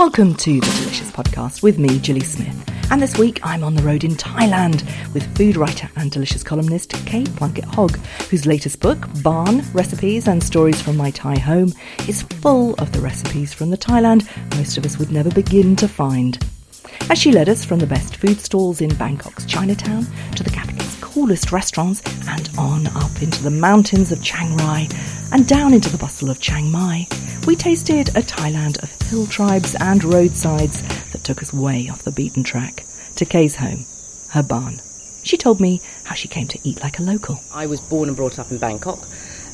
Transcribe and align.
Welcome 0.00 0.34
to 0.36 0.54
the 0.54 0.78
Delicious 0.80 1.10
Podcast 1.10 1.62
with 1.62 1.78
me, 1.78 1.98
Gilly 1.98 2.22
Smith. 2.22 2.56
And 2.90 3.02
this 3.02 3.18
week 3.18 3.38
I'm 3.42 3.62
on 3.62 3.74
the 3.74 3.82
road 3.82 4.02
in 4.02 4.12
Thailand 4.12 4.82
with 5.12 5.36
food 5.36 5.58
writer 5.58 5.90
and 5.96 6.10
delicious 6.10 6.42
columnist 6.42 6.92
Kay 7.04 7.24
Plunkett 7.24 7.66
Hogge, 7.66 7.98
whose 8.30 8.46
latest 8.46 8.80
book, 8.80 8.96
Baan 9.22 9.62
Recipes 9.74 10.26
and 10.26 10.42
Stories 10.42 10.80
from 10.80 10.96
My 10.96 11.10
Thai 11.10 11.38
Home, 11.40 11.74
is 12.08 12.22
full 12.22 12.72
of 12.76 12.92
the 12.92 13.00
recipes 13.00 13.52
from 13.52 13.68
the 13.68 13.76
Thailand 13.76 14.26
most 14.56 14.78
of 14.78 14.86
us 14.86 14.98
would 14.98 15.12
never 15.12 15.30
begin 15.32 15.76
to 15.76 15.86
find. 15.86 16.42
As 17.10 17.18
she 17.18 17.30
led 17.30 17.50
us 17.50 17.62
from 17.62 17.78
the 17.78 17.86
best 17.86 18.16
food 18.16 18.40
stalls 18.40 18.80
in 18.80 18.94
Bangkok's 18.94 19.44
Chinatown 19.44 20.06
to 20.34 20.42
the 20.42 20.48
capital's 20.48 20.69
coolest 21.12 21.50
restaurants 21.50 22.02
and 22.28 22.48
on 22.56 22.86
up 22.88 23.20
into 23.20 23.42
the 23.42 23.50
mountains 23.50 24.12
of 24.12 24.22
Chiang 24.22 24.56
Rai 24.58 24.88
and 25.32 25.46
down 25.46 25.74
into 25.74 25.90
the 25.90 25.98
bustle 25.98 26.30
of 26.30 26.38
Chiang 26.38 26.70
Mai, 26.70 27.08
we 27.48 27.56
tasted 27.56 28.10
a 28.10 28.22
Thailand 28.22 28.80
of 28.80 28.90
hill 29.08 29.26
tribes 29.26 29.74
and 29.80 30.04
roadsides 30.04 30.82
that 31.10 31.24
took 31.24 31.42
us 31.42 31.52
way 31.52 31.88
off 31.90 32.04
the 32.04 32.12
beaten 32.12 32.44
track 32.44 32.84
to 33.16 33.24
Kay's 33.24 33.56
home, 33.56 33.84
her 34.28 34.42
barn. 34.44 34.80
She 35.24 35.36
told 35.36 35.60
me 35.60 35.80
how 36.04 36.14
she 36.14 36.28
came 36.28 36.46
to 36.46 36.58
eat 36.62 36.80
like 36.80 37.00
a 37.00 37.02
local. 37.02 37.40
I 37.52 37.66
was 37.66 37.80
born 37.80 38.08
and 38.08 38.16
brought 38.16 38.38
up 38.38 38.52
in 38.52 38.58
Bangkok. 38.58 39.04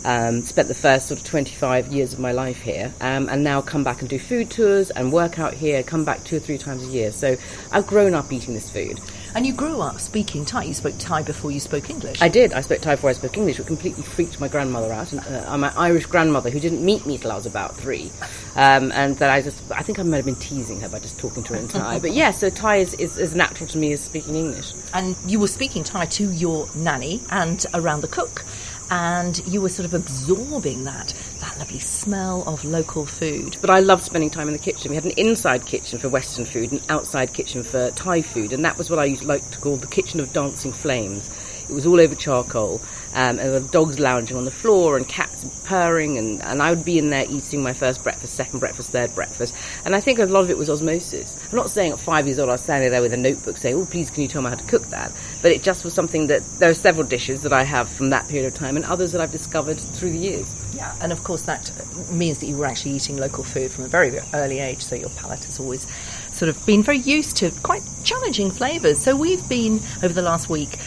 Um, 0.05 0.43
spent 0.43 0.69
the 0.69 0.75
first 0.75 1.09
sort 1.09 1.19
of 1.19 1.27
25 1.27 1.89
years 1.89 2.13
of 2.13 2.21
my 2.21 2.33
life 2.33 2.61
here, 2.61 2.93
um, 3.01 3.29
and 3.29 3.43
now 3.43 3.61
come 3.61 3.83
back 3.83 4.03
and 4.03 4.11
do 4.11 4.19
food 4.19 4.51
tours 4.51 4.91
and 4.91 5.11
work 5.11 5.39
out 5.39 5.55
here. 5.55 5.83
Come 5.83 6.05
back 6.05 6.23
two 6.23 6.37
or 6.37 6.41
three 6.41 6.59
times 6.59 6.85
a 6.85 6.87
year. 6.87 7.11
So 7.11 7.37
I've 7.73 7.87
grown 7.87 8.15
up 8.15 8.31
eating 8.33 8.55
this 8.55 8.71
food. 8.71 9.01
And 9.37 9.47
you 9.47 9.53
grew 9.53 9.83
up 9.83 10.01
speaking 10.01 10.47
Thai. 10.47 10.63
You 10.63 10.73
spoke 10.73 10.95
Thai 10.99 11.21
before 11.21 11.51
you 11.51 11.61
spoke 11.61 11.91
English. 11.91 12.23
I 12.23 12.29
did. 12.29 12.55
I 12.55 12.63
spoke 12.63 12.81
Thai 12.81 12.95
before 12.95 13.11
I 13.11 13.13
spoke 13.13 13.37
English, 13.37 13.59
which 13.59 13.67
completely 13.67 14.03
freaked 14.03 14.41
my 14.41 14.49
grandmother 14.49 14.91
out. 14.91 15.13
And, 15.13 15.21
uh, 15.21 15.59
my 15.59 15.71
Irish 15.77 16.07
grandmother, 16.07 16.49
who 16.49 16.59
didn't 16.59 16.83
meet 16.83 17.05
me 17.05 17.19
till 17.19 17.31
I 17.31 17.35
was 17.35 17.45
about 17.45 17.77
three, 17.77 18.11
um, 18.55 18.91
and 18.93 19.15
that 19.19 19.29
I 19.29 19.43
just, 19.43 19.63
I 19.71 19.83
think 19.83 19.99
I 19.99 20.05
might 20.05 20.17
have 20.17 20.25
been 20.25 20.37
teasing 20.37 20.81
her 20.81 20.89
by 20.89 21.01
just 21.01 21.19
talking 21.19 21.43
to 21.45 21.53
her 21.53 21.59
in 21.59 21.69
Thai. 21.69 21.99
but 21.99 22.15
yeah, 22.15 22.31
so 22.31 22.49
Thai 22.49 22.77
is, 22.77 22.95
is 22.95 23.19
as 23.19 23.35
natural 23.35 23.69
to 23.69 23.77
me 23.77 23.93
as 23.93 24.01
speaking 24.01 24.37
English. 24.37 24.73
And 24.95 25.15
you 25.27 25.39
were 25.39 25.49
speaking 25.49 25.85
Thai 25.85 26.07
to 26.07 26.33
your 26.33 26.67
nanny 26.75 27.21
and 27.29 27.67
around 27.75 28.01
the 28.01 28.09
cook 28.09 28.43
and 28.91 29.41
you 29.47 29.61
were 29.61 29.69
sort 29.69 29.87
of 29.87 29.95
absorbing 29.95 30.85
that 30.85 31.15
that 31.41 31.59
lovely 31.59 31.79
smell 31.79 32.43
of 32.47 32.65
local 32.65 33.07
food. 33.07 33.57
But 33.61 33.71
I 33.71 33.81
loved 33.81 34.05
spending 34.05 34.31
time 34.31 34.49
in 34.49 34.53
the 34.53 34.59
kitchen. 34.59 34.91
We 34.91 34.95
had 34.95 35.05
an 35.05 35.13
inside 35.13 35.67
kitchen 35.67 35.99
for 35.99 36.09
Western 36.09 36.45
food, 36.45 36.73
an 36.73 36.81
outside 36.89 37.33
kitchen 37.33 37.63
for 37.63 37.91
Thai 37.91 38.23
food, 38.23 38.53
and 38.53 38.65
that 38.65 38.79
was 38.79 38.91
what 38.91 38.99
I 38.99 39.05
used 39.05 39.25
like 39.25 39.49
to 39.51 39.59
call 39.59 39.77
the 39.77 39.87
kitchen 39.87 40.21
of 40.21 40.33
dancing 40.33 40.73
flames. 40.73 41.31
It 41.69 41.73
was 41.73 41.87
all 41.87 42.01
over 42.01 42.15
charcoal, 42.15 42.81
um, 43.15 43.39
and 43.39 43.39
there 43.39 43.61
were 43.61 43.69
dogs 43.69 43.99
lounging 43.99 44.37
on 44.37 44.45
the 44.45 44.51
floor 44.51 44.97
and 44.97 45.07
cats 45.07 45.45
purring, 45.65 46.17
and, 46.19 46.43
and 46.43 46.63
I 46.63 46.71
would 46.71 46.85
be 46.85 46.99
in 46.99 47.11
there 47.11 47.27
eating 47.29 47.63
my 47.63 47.73
first 47.73 48.03
breakfast, 48.03 48.35
second 48.35 48.61
breakfast, 48.61 48.91
third 48.91 49.15
breakfast. 49.15 49.55
And 49.85 49.95
I 49.97 50.01
think 50.01 50.19
a 50.19 50.27
lot 50.27 50.41
of 50.41 50.51
it 50.51 50.59
was 50.59 50.71
osmosis. 50.71 51.37
I'm 51.51 51.57
not 51.57 51.71
saying 51.71 51.93
at 51.93 51.99
five 51.99 52.27
years 52.27 52.39
old 52.39 52.49
I 52.49 52.53
was 52.53 52.63
standing 52.63 52.91
there 52.91 53.03
with 53.03 53.13
a 53.13 53.17
notebook 53.17 53.57
saying, 53.57 53.75
oh, 53.75 53.87
please, 53.87 54.11
can 54.11 54.23
you 54.23 54.29
tell 54.29 54.43
me 54.43 54.51
how 54.51 54.57
to 54.57 54.65
cook 54.65 54.87
that? 54.91 55.11
But 55.43 55.53
it 55.53 55.63
just 55.63 55.85
was 55.85 55.93
something 55.93 56.29
that 56.29 56.43
there 56.59 56.71
are 56.71 56.75
several 56.75 57.07
dishes 57.07 57.43
that 57.43 57.53
I 57.53 57.65
have 57.65 57.89
from 57.89 58.11
that 58.11 58.29
period 58.29 58.47
of 58.47 58.55
time, 58.55 58.77
and 58.77 58.85
others 58.85 59.13
that 59.13 59.21
I've 59.21 59.33
discovered 59.33 59.79
through 59.79 60.11
the 60.11 60.19
years. 60.19 60.55
Yeah, 60.75 60.95
and 61.01 61.11
of 61.11 61.25
course 61.25 61.43
that 61.43 61.71
means 62.11 62.39
that 62.39 62.47
you 62.47 62.57
were 62.57 62.67
actually 62.67 62.93
eating 62.93 63.17
local 63.17 63.45
food 63.45 63.71
from 63.71 63.85
a 63.85 63.89
very 63.89 64.19
early 64.35 64.59
age, 64.59 64.83
so 64.83 64.95
your 64.95 65.09
palate 65.11 65.43
has 65.45 65.59
always 65.59 65.87
sort 66.33 66.51
of 66.51 66.67
been 66.67 66.83
very 66.83 66.99
used 66.99 67.39
to 67.39 67.51
quite 67.63 67.83
challenging 68.05 68.51
flavours. 68.51 68.99
So 68.99 69.17
we've 69.17 69.49
been 69.49 69.81
over 70.03 70.13
the 70.13 70.23
last 70.23 70.51
week 70.51 70.79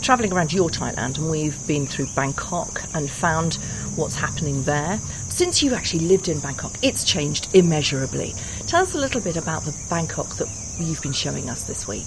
travelling 0.00 0.32
around 0.32 0.52
your 0.52 0.68
Thailand 0.68 1.18
and 1.18 1.30
we've 1.30 1.66
been 1.66 1.86
through 1.86 2.06
Bangkok 2.14 2.82
and 2.94 3.10
found 3.10 3.54
what's 3.96 4.14
happening 4.14 4.62
there. 4.64 4.98
Since 5.28 5.62
you've 5.62 5.72
actually 5.72 6.06
lived 6.06 6.28
in 6.28 6.40
Bangkok, 6.40 6.72
it's 6.82 7.04
changed 7.04 7.48
immeasurably. 7.54 8.34
Tell 8.66 8.82
us 8.82 8.94
a 8.94 8.98
little 8.98 9.20
bit 9.20 9.36
about 9.36 9.64
the 9.64 9.76
Bangkok 9.88 10.36
that 10.36 10.48
you've 10.78 11.02
been 11.02 11.12
showing 11.12 11.48
us 11.50 11.62
this 11.64 11.86
week. 11.86 12.06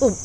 Well, 0.00 0.18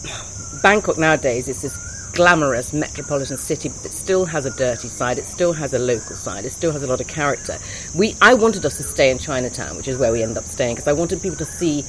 Bangkok 0.61 0.97
nowadays 0.97 1.47
is 1.47 1.61
this 1.61 1.77
glamorous 2.13 2.73
metropolitan 2.73 3.37
city, 3.37 3.69
but 3.69 3.85
it 3.85 3.91
still 3.91 4.25
has 4.25 4.45
a 4.45 4.51
dirty 4.51 4.89
side. 4.89 5.17
It 5.17 5.25
still 5.25 5.53
has 5.53 5.73
a 5.73 5.79
local 5.79 6.15
side. 6.15 6.45
It 6.45 6.51
still 6.51 6.71
has 6.71 6.83
a 6.83 6.87
lot 6.87 6.99
of 6.99 7.07
character. 7.07 7.57
We, 7.95 8.15
I 8.21 8.33
wanted 8.33 8.65
us 8.65 8.77
to 8.77 8.83
stay 8.83 9.09
in 9.09 9.17
Chinatown, 9.17 9.77
which 9.77 9.87
is 9.87 9.97
where 9.97 10.11
we 10.11 10.21
ended 10.21 10.37
up 10.37 10.45
staying, 10.45 10.75
because 10.75 10.87
I 10.87 10.93
wanted 10.93 11.21
people 11.21 11.37
to 11.37 11.45
see 11.45 11.85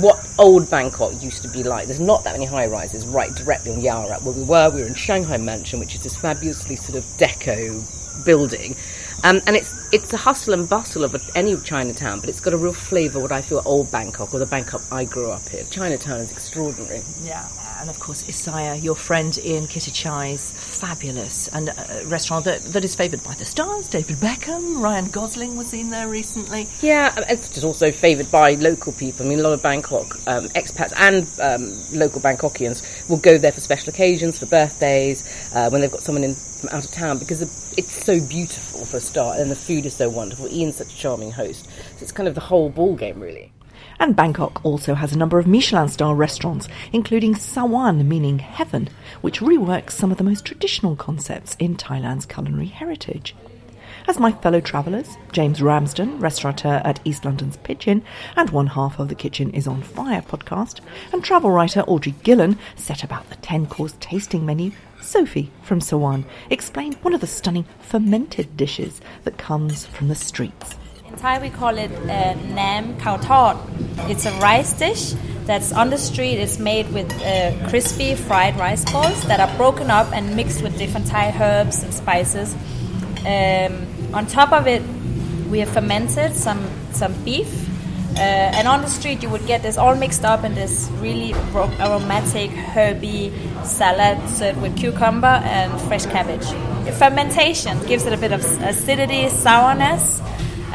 what 0.00 0.24
old 0.38 0.70
Bangkok 0.70 1.20
used 1.22 1.42
to 1.42 1.48
be 1.48 1.62
like. 1.62 1.86
There's 1.86 2.00
not 2.00 2.24
that 2.24 2.32
many 2.32 2.44
high 2.44 2.66
rises 2.66 3.06
right 3.06 3.34
directly 3.34 3.72
on 3.72 3.80
Yaowarat 3.80 4.22
where 4.22 4.34
we 4.34 4.42
were. 4.42 4.70
We 4.70 4.82
were 4.82 4.86
in 4.86 4.94
Shanghai 4.94 5.36
Mansion, 5.36 5.80
which 5.80 5.94
is 5.94 6.02
this 6.02 6.16
fabulously 6.16 6.76
sort 6.76 6.96
of 6.96 7.04
deco 7.16 7.82
building. 8.24 8.76
Um, 9.24 9.40
and 9.46 9.56
it's 9.56 9.74
it's 9.92 10.10
the 10.10 10.16
hustle 10.16 10.54
and 10.54 10.68
bustle 10.68 11.02
of 11.02 11.16
any 11.34 11.56
Chinatown, 11.56 12.20
but 12.20 12.28
it's 12.28 12.40
got 12.40 12.52
a 12.52 12.56
real 12.56 12.72
flavour 12.72 13.20
what 13.20 13.32
I 13.32 13.42
feel 13.42 13.62
old 13.64 13.90
Bangkok 13.90 14.34
or 14.34 14.38
the 14.38 14.46
Bangkok 14.46 14.82
I 14.92 15.04
grew 15.04 15.30
up 15.30 15.52
in. 15.52 15.66
Chinatown 15.70 16.20
is 16.20 16.30
extraordinary. 16.30 17.02
Yeah 17.22 17.48
and 17.84 17.90
of 17.90 18.00
course 18.00 18.22
Issaya, 18.22 18.82
your 18.82 18.94
friend 18.94 19.38
Ian 19.44 19.66
Kittichai's 19.66 20.52
fabulous 20.52 21.48
and 21.48 21.68
a 21.68 22.02
restaurant 22.06 22.46
that, 22.46 22.62
that 22.72 22.82
is 22.82 22.94
favoured 22.94 23.22
by 23.22 23.34
the 23.34 23.44
stars. 23.44 23.88
David 23.88 24.16
Beckham, 24.16 24.80
Ryan 24.80 25.10
Gosling 25.10 25.54
was 25.54 25.74
in 25.74 25.90
there 25.90 26.08
recently. 26.08 26.66
Yeah, 26.80 27.14
it's 27.28 27.50
just 27.50 27.62
also 27.62 27.92
favoured 27.92 28.30
by 28.30 28.54
local 28.54 28.94
people. 28.94 29.26
I 29.26 29.28
mean, 29.28 29.38
a 29.38 29.42
lot 29.42 29.52
of 29.52 29.62
Bangkok 29.62 30.16
um, 30.26 30.48
expats 30.54 30.94
and 30.96 31.28
um, 31.42 31.76
local 31.92 32.22
Bangkokians 32.22 33.10
will 33.10 33.18
go 33.18 33.36
there 33.36 33.52
for 33.52 33.60
special 33.60 33.90
occasions, 33.90 34.38
for 34.38 34.46
birthdays, 34.46 35.52
uh, 35.54 35.68
when 35.68 35.82
they've 35.82 35.92
got 35.92 36.00
someone 36.00 36.24
in 36.24 36.34
from 36.64 36.78
out 36.78 36.84
of 36.86 36.90
town 36.90 37.18
because 37.18 37.42
it's 37.76 37.92
so 37.92 38.24
beautiful 38.26 38.84
for 38.86 38.96
a 38.96 39.00
start, 39.00 39.38
and 39.38 39.50
the 39.50 39.56
food 39.56 39.84
is 39.84 39.94
so 39.94 40.08
wonderful. 40.08 40.48
Ian's 40.48 40.76
such 40.76 40.94
a 40.94 40.96
charming 40.96 41.32
host, 41.32 41.66
so 41.66 41.98
it's 42.00 42.12
kind 42.12 42.28
of 42.28 42.34
the 42.34 42.40
whole 42.40 42.70
ball 42.70 42.96
game, 42.96 43.20
really. 43.20 43.52
And 43.98 44.16
Bangkok 44.16 44.64
also 44.64 44.94
has 44.94 45.12
a 45.12 45.18
number 45.18 45.38
of 45.38 45.46
Michelin 45.46 45.88
star 45.88 46.14
restaurants, 46.14 46.68
including 46.92 47.34
Saawaan, 47.34 48.04
meaning 48.06 48.38
heaven, 48.38 48.88
which 49.20 49.40
reworks 49.40 49.92
some 49.92 50.10
of 50.10 50.18
the 50.18 50.24
most 50.24 50.44
traditional 50.44 50.96
concepts 50.96 51.56
in 51.58 51.76
Thailand's 51.76 52.26
culinary 52.26 52.66
heritage. 52.66 53.34
As 54.06 54.18
my 54.18 54.32
fellow 54.32 54.60
travellers, 54.60 55.16
James 55.32 55.62
Ramsden, 55.62 56.18
restaurateur 56.18 56.82
at 56.84 57.00
East 57.04 57.24
London's 57.24 57.56
Pigeon 57.56 58.02
and 58.36 58.50
one 58.50 58.66
half 58.66 58.98
of 58.98 59.08
the 59.08 59.14
Kitchen 59.14 59.50
is 59.54 59.66
on 59.66 59.82
Fire 59.82 60.20
podcast, 60.20 60.80
and 61.10 61.24
travel 61.24 61.50
writer 61.50 61.80
Audrey 61.82 62.12
Gillan 62.22 62.58
set 62.76 63.02
about 63.02 63.30
the 63.30 63.36
10 63.36 63.66
course 63.66 63.94
tasting 64.00 64.44
menu, 64.44 64.72
Sophie 65.00 65.50
from 65.62 65.80
Saawaan 65.80 66.24
explained 66.50 66.96
one 66.96 67.14
of 67.14 67.22
the 67.22 67.26
stunning 67.26 67.64
fermented 67.80 68.58
dishes 68.58 69.00
that 69.22 69.38
comes 69.38 69.86
from 69.86 70.08
the 70.08 70.14
streets. 70.14 70.76
Thai, 71.16 71.38
we 71.40 71.50
call 71.50 71.76
it 71.78 71.90
uh, 71.92 72.34
nam 72.54 72.94
khao 72.96 73.20
tod. 73.22 73.56
It's 74.10 74.26
a 74.26 74.32
rice 74.40 74.72
dish 74.72 75.14
that's 75.44 75.72
on 75.72 75.90
the 75.90 75.98
street. 75.98 76.38
It's 76.38 76.58
made 76.58 76.90
with 76.92 77.12
uh, 77.22 77.68
crispy 77.68 78.14
fried 78.14 78.58
rice 78.58 78.84
balls 78.90 79.22
that 79.24 79.40
are 79.40 79.56
broken 79.56 79.90
up 79.90 80.12
and 80.12 80.34
mixed 80.34 80.62
with 80.62 80.76
different 80.78 81.06
Thai 81.06 81.30
herbs 81.40 81.82
and 81.82 81.92
spices. 81.92 82.54
Um, 83.26 83.86
on 84.14 84.26
top 84.26 84.52
of 84.52 84.66
it, 84.66 84.82
we 85.48 85.60
have 85.60 85.68
fermented 85.68 86.34
some 86.34 86.68
some 86.92 87.12
beef. 87.24 87.68
Uh, 88.16 88.20
and 88.20 88.68
on 88.68 88.80
the 88.80 88.88
street, 88.88 89.22
you 89.24 89.28
would 89.28 89.44
get 89.46 89.62
this 89.62 89.76
all 89.76 89.96
mixed 89.96 90.24
up 90.24 90.44
in 90.44 90.54
this 90.54 90.88
really 91.00 91.32
aromatic, 91.80 92.50
herby 92.50 93.32
salad 93.64 94.28
served 94.28 94.62
with 94.62 94.76
cucumber 94.76 95.26
and 95.26 95.80
fresh 95.82 96.06
cabbage. 96.06 96.46
Fermentation 96.94 97.76
gives 97.86 98.06
it 98.06 98.12
a 98.12 98.16
bit 98.16 98.30
of 98.30 98.40
acidity, 98.62 99.28
sourness, 99.30 100.20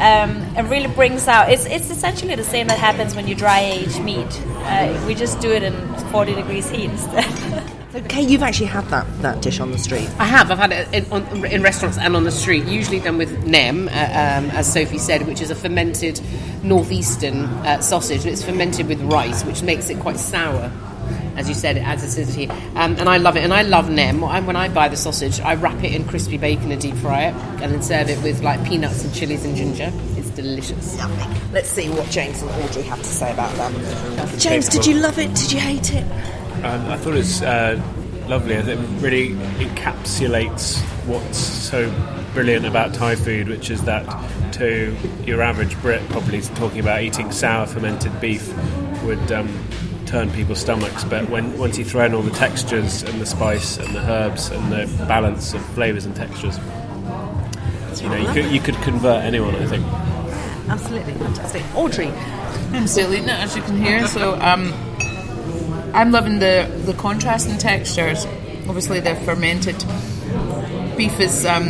um, 0.00 0.56
it 0.56 0.62
really 0.70 0.88
brings 0.88 1.28
out. 1.28 1.50
It's 1.50 1.66
it's 1.66 1.90
essentially 1.90 2.34
the 2.34 2.44
same 2.44 2.66
that 2.68 2.78
happens 2.78 3.14
when 3.14 3.28
you 3.28 3.34
dry 3.34 3.60
age 3.60 3.98
meat. 4.00 4.40
Uh, 4.64 5.04
we 5.06 5.14
just 5.14 5.40
do 5.40 5.50
it 5.50 5.62
in 5.62 5.74
40 6.10 6.34
degrees 6.34 6.70
heat 6.70 6.90
instead. 6.90 7.70
Okay, 7.92 8.22
you've 8.22 8.44
actually 8.44 8.66
had 8.66 8.84
that, 8.90 9.04
that 9.20 9.42
dish 9.42 9.58
on 9.58 9.72
the 9.72 9.78
street. 9.78 10.08
I 10.20 10.24
have. 10.24 10.52
I've 10.52 10.58
had 10.58 10.70
it 10.70 10.94
in, 10.94 11.10
on, 11.10 11.44
in 11.44 11.60
restaurants 11.60 11.98
and 11.98 12.14
on 12.14 12.22
the 12.22 12.30
street. 12.30 12.64
Usually 12.66 13.00
done 13.00 13.18
with 13.18 13.44
nem, 13.44 13.88
uh, 13.88 13.90
um, 13.90 14.48
as 14.52 14.72
Sophie 14.72 14.98
said, 14.98 15.26
which 15.26 15.40
is 15.40 15.50
a 15.50 15.56
fermented 15.56 16.20
northeastern 16.62 17.46
uh, 17.66 17.80
sausage. 17.80 18.20
And 18.20 18.30
it's 18.30 18.44
fermented 18.44 18.86
with 18.86 19.00
rice, 19.00 19.44
which 19.44 19.64
makes 19.64 19.90
it 19.90 19.98
quite 19.98 20.18
sour. 20.18 20.70
As 21.36 21.48
you 21.48 21.54
said, 21.54 21.76
it 21.76 21.80
adds 21.80 22.02
acidity, 22.02 22.48
um, 22.76 22.96
and 22.96 23.08
I 23.08 23.16
love 23.16 23.36
it. 23.36 23.44
And 23.44 23.52
I 23.52 23.62
love 23.62 23.88
nem. 23.90 24.22
I, 24.24 24.40
when 24.40 24.56
I 24.56 24.68
buy 24.68 24.88
the 24.88 24.96
sausage, 24.96 25.40
I 25.40 25.54
wrap 25.54 25.82
it 25.82 25.94
in 25.94 26.04
crispy 26.04 26.38
bacon 26.38 26.72
and 26.72 26.80
deep 26.80 26.96
fry 26.96 27.26
it, 27.26 27.34
and 27.62 27.72
then 27.72 27.82
serve 27.82 28.10
it 28.10 28.22
with 28.22 28.42
like 28.42 28.64
peanuts 28.64 29.04
and 29.04 29.14
chilies 29.14 29.44
and 29.44 29.56
ginger. 29.56 29.92
It's 30.16 30.30
delicious. 30.30 30.98
Let's 31.52 31.68
see 31.68 31.88
what 31.88 32.08
James 32.10 32.42
and 32.42 32.50
Audrey 32.62 32.82
have 32.82 32.98
to 32.98 33.04
say 33.04 33.32
about 33.32 33.54
that. 33.56 34.38
James, 34.38 34.68
did 34.68 34.86
you 34.86 34.94
love 34.94 35.18
it? 35.18 35.34
Did 35.34 35.52
you 35.52 35.60
hate 35.60 35.92
it? 35.92 36.04
Um, 36.64 36.86
I 36.88 36.96
thought 36.96 37.14
it 37.14 37.18
was 37.18 37.42
uh, 37.42 37.80
lovely. 38.28 38.56
I 38.56 38.62
think 38.62 38.80
it 38.80 39.02
really 39.02 39.30
encapsulates 39.64 40.80
what's 41.06 41.38
so 41.38 41.92
brilliant 42.34 42.66
about 42.66 42.94
Thai 42.94 43.16
food, 43.16 43.48
which 43.48 43.70
is 43.70 43.82
that 43.84 44.04
to 44.52 44.94
your 45.24 45.42
average 45.42 45.80
Brit, 45.80 46.06
probably 46.10 46.40
talking 46.42 46.80
about 46.80 47.02
eating 47.02 47.32
sour 47.32 47.66
fermented 47.66 48.20
beef 48.20 48.52
would 49.02 49.32
um, 49.32 49.48
turn 50.10 50.30
people's 50.32 50.60
stomachs. 50.60 51.04
But 51.04 51.30
when 51.30 51.56
once 51.56 51.78
you 51.78 51.84
throw 51.84 52.04
in 52.04 52.14
all 52.14 52.22
the 52.22 52.32
textures 52.32 53.02
and 53.02 53.20
the 53.20 53.26
spice 53.26 53.78
and 53.78 53.94
the 53.94 54.00
herbs 54.00 54.50
and 54.50 54.72
the 54.72 54.86
balance 55.06 55.54
of 55.54 55.64
flavours 55.74 56.04
and 56.04 56.14
textures, 56.16 56.58
you 58.02 58.08
know, 58.08 58.16
you 58.16 58.32
could, 58.32 58.52
you 58.52 58.60
could 58.60 58.76
convert 58.76 59.24
anyone. 59.24 59.54
I 59.54 59.66
think. 59.66 59.84
Absolutely 60.68 61.14
fantastic. 61.14 61.62
Audrey, 61.74 62.08
I'm 62.72 62.86
still 62.86 63.12
eating 63.12 63.28
it, 63.28 63.38
as 63.38 63.56
you 63.56 63.62
can 63.62 63.76
hear. 63.76 64.06
So 64.06 64.34
um, 64.40 64.72
I'm 65.94 66.10
loving 66.10 66.38
the 66.38 66.70
the 66.84 66.94
contrast 66.94 67.48
in 67.48 67.58
textures. 67.58 68.26
Obviously, 68.68 69.00
the 69.00 69.14
fermented 69.16 69.84
beef 70.96 71.18
is 71.18 71.44
um, 71.44 71.66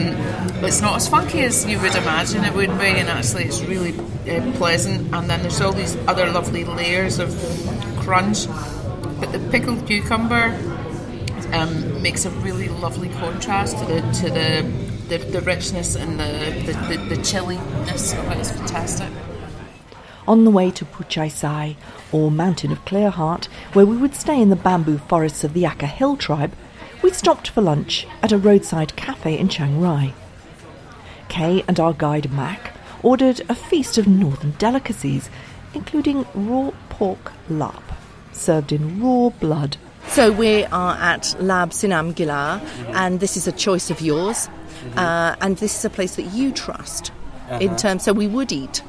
it's 0.64 0.80
not 0.80 0.96
as 0.96 1.08
funky 1.08 1.40
as 1.40 1.64
you 1.66 1.78
would 1.80 1.94
imagine 1.94 2.44
it 2.44 2.54
would 2.54 2.78
be, 2.78 2.86
and 2.86 3.08
actually, 3.08 3.44
it's 3.44 3.62
really 3.62 3.98
uh, 3.98 4.52
pleasant. 4.56 5.14
And 5.14 5.28
then 5.28 5.42
there's 5.42 5.60
all 5.60 5.72
these 5.72 5.96
other 6.06 6.30
lovely 6.30 6.64
layers 6.64 7.18
of 7.18 7.30
crunch. 8.00 8.46
But 9.20 9.32
the 9.32 9.38
pickled 9.50 9.86
cucumber 9.86 10.58
um, 11.52 12.02
makes 12.02 12.24
a 12.24 12.30
really 12.30 12.68
lovely 12.68 13.08
contrast 13.10 13.78
to 13.78 13.84
the 13.84 14.00
to 14.20 14.30
the 14.30 14.62
the, 15.08 15.18
the 15.18 15.40
richness 15.40 15.96
and 15.96 16.18
the 16.18 16.62
the, 16.66 16.72
the, 16.88 17.16
the 17.16 17.22
chilliness 17.22 18.12
of 18.14 18.30
it. 18.30 18.38
It's 18.38 18.50
fantastic. 18.52 19.08
on 20.28 20.44
the 20.44 20.50
way 20.50 20.70
to 20.70 20.84
Puchai 20.84 21.28
Sai, 21.30 21.76
or 22.12 22.30
Mountain 22.30 22.70
of 22.70 22.84
Clear 22.84 23.10
Heart, 23.10 23.46
where 23.72 23.86
we 23.86 23.96
would 23.96 24.14
stay 24.14 24.40
in 24.40 24.48
the 24.50 24.56
bamboo 24.56 24.98
forests 24.98 25.42
of 25.42 25.54
the 25.54 25.64
Akha 25.64 25.86
Hill 25.88 26.16
tribe, 26.16 26.52
we 27.02 27.10
stopped 27.10 27.48
for 27.48 27.62
lunch 27.62 28.06
at 28.22 28.30
a 28.30 28.38
roadside 28.38 28.94
cafe 28.94 29.36
in 29.36 29.48
Chiang 29.48 29.80
Rai. 29.80 30.14
Kay 31.28 31.64
and 31.66 31.80
our 31.80 31.92
guide 31.92 32.30
Mac 32.30 32.74
ordered 33.02 33.40
a 33.48 33.54
feast 33.56 33.98
of 33.98 34.06
northern 34.06 34.52
delicacies, 34.52 35.30
including 35.74 36.26
raw 36.34 36.70
pork 36.90 37.32
lap, 37.48 37.82
served 38.32 38.72
in 38.72 39.00
raw 39.02 39.30
blood. 39.30 39.76
So 40.08 40.32
we 40.32 40.64
are 40.66 40.96
at 40.96 41.36
Lab 41.40 41.70
Sinam 41.70 42.14
Gila, 42.14 42.60
and 42.94 43.20
this 43.20 43.36
is 43.36 43.46
a 43.46 43.52
choice 43.52 43.90
of 43.90 44.00
yours, 44.00 44.48
uh, 44.96 45.36
and 45.40 45.56
this 45.58 45.78
is 45.78 45.84
a 45.84 45.90
place 45.90 46.16
that 46.16 46.32
you 46.34 46.52
trust. 46.52 47.12
In 47.60 47.74
terms, 47.76 48.04
so 48.04 48.12
we 48.12 48.28
would 48.28 48.52
eat 48.52 48.80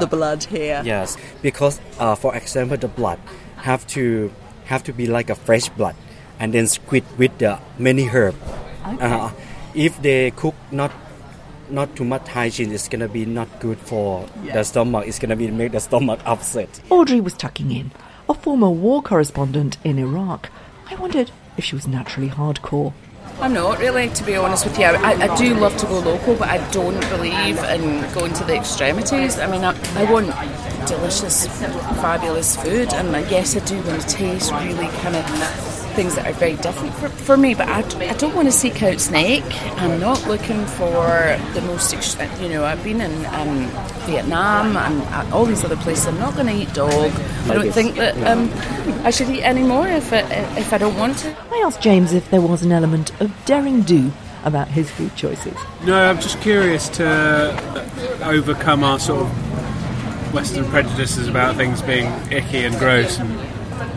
the 0.00 0.06
blood 0.06 0.44
here. 0.44 0.80
Yes, 0.84 1.18
because 1.42 1.80
uh, 1.98 2.14
for 2.14 2.34
example, 2.34 2.78
the 2.78 2.88
blood 2.88 3.18
have 3.58 3.86
to 3.88 4.32
have 4.64 4.82
to 4.84 4.92
be 4.92 5.06
like 5.06 5.28
a 5.28 5.34
fresh 5.34 5.68
blood, 5.68 5.94
and 6.38 6.54
then 6.54 6.66
squid 6.66 7.04
with 7.18 7.36
the 7.38 7.58
many 7.78 8.04
herb. 8.04 8.34
Uh, 8.84 9.30
if 9.74 10.00
they 10.00 10.30
cook 10.30 10.54
not 10.72 10.92
not 11.68 11.94
too 11.94 12.04
much 12.04 12.26
hygiene, 12.28 12.72
it's 12.72 12.88
gonna 12.88 13.08
be 13.08 13.26
not 13.26 13.48
good 13.60 13.78
for 13.78 14.26
the 14.52 14.62
stomach. 14.64 15.06
It's 15.06 15.18
gonna 15.18 15.36
be 15.36 15.50
make 15.50 15.72
the 15.72 15.80
stomach 15.80 16.20
upset. 16.24 16.80
Audrey 16.88 17.20
was 17.20 17.34
tucking 17.34 17.70
in, 17.70 17.90
a 18.28 18.34
former 18.34 18.70
war 18.70 19.02
correspondent 19.02 19.76
in 19.84 19.98
Iraq. 19.98 20.50
I 20.90 20.94
wondered 20.96 21.30
if 21.56 21.64
she 21.64 21.74
was 21.74 21.86
naturally 21.86 22.28
hardcore. 22.28 22.92
I'm 23.40 23.52
not 23.52 23.78
really, 23.78 24.08
to 24.08 24.24
be 24.24 24.34
honest 24.34 24.64
with 24.64 24.78
you. 24.78 24.86
I, 24.86 25.12
I 25.30 25.36
do 25.36 25.54
love 25.54 25.76
to 25.78 25.86
go 25.86 25.98
local, 25.98 26.36
but 26.36 26.48
I 26.48 26.70
don't 26.70 26.98
believe 27.10 27.58
in 27.58 28.14
going 28.14 28.32
to 28.32 28.44
the 28.44 28.56
extremities. 28.56 29.38
I 29.38 29.46
mean, 29.50 29.62
I, 29.62 29.76
I 29.94 30.10
want 30.10 30.26
delicious, 30.86 31.46
fabulous 32.00 32.56
food, 32.56 32.94
and 32.94 33.14
uh, 33.14 33.18
yes, 33.28 33.54
I 33.54 33.64
do 33.66 33.76
want 33.82 34.00
to 34.00 34.08
taste 34.08 34.52
really 34.52 34.88
kind 35.02 35.16
of 35.16 35.75
things 35.96 36.14
that 36.14 36.26
are 36.26 36.32
very 36.34 36.56
different 36.56 36.94
for, 36.94 37.08
for 37.08 37.36
me, 37.36 37.54
but 37.54 37.68
I, 37.68 37.78
I 38.08 38.12
don't 38.14 38.34
want 38.36 38.46
to 38.46 38.52
seek 38.52 38.82
out 38.82 39.00
snake. 39.00 39.44
I'm 39.80 39.98
not 39.98 40.24
looking 40.28 40.64
for 40.66 41.06
the 41.54 41.62
most, 41.66 41.92
ex- 41.94 42.16
you 42.40 42.50
know, 42.50 42.64
I've 42.64 42.84
been 42.84 43.00
in 43.00 43.26
um, 43.26 43.66
Vietnam 44.04 44.76
and 44.76 45.02
uh, 45.02 45.34
all 45.34 45.46
these 45.46 45.64
other 45.64 45.76
places. 45.76 46.06
I'm 46.06 46.18
not 46.18 46.34
going 46.34 46.46
to 46.46 46.52
eat 46.52 46.72
dog. 46.74 47.10
I 47.50 47.54
don't 47.54 47.72
think 47.72 47.96
that 47.96 48.14
um, 48.26 48.50
I 49.04 49.10
should 49.10 49.30
eat 49.30 49.42
any 49.42 49.62
more 49.62 49.88
if, 49.88 50.12
it, 50.12 50.26
if 50.58 50.72
I 50.72 50.78
don't 50.78 50.96
want 50.96 51.16
to. 51.18 51.34
I 51.50 51.62
asked 51.64 51.80
James 51.80 52.12
if 52.12 52.30
there 52.30 52.42
was 52.42 52.62
an 52.62 52.72
element 52.72 53.18
of 53.20 53.32
daring 53.46 53.80
do 53.80 54.12
about 54.44 54.68
his 54.68 54.90
food 54.90 55.16
choices. 55.16 55.56
No, 55.84 55.96
I'm 55.96 56.20
just 56.20 56.40
curious 56.40 56.88
to 56.90 57.06
uh, 57.08 58.20
overcome 58.22 58.84
our 58.84 59.00
sort 59.00 59.22
of 59.22 60.34
Western 60.34 60.66
prejudices 60.66 61.26
about 61.26 61.56
things 61.56 61.80
being 61.80 62.06
icky 62.30 62.64
and 62.64 62.78
gross. 62.78 63.18
And, 63.18 63.55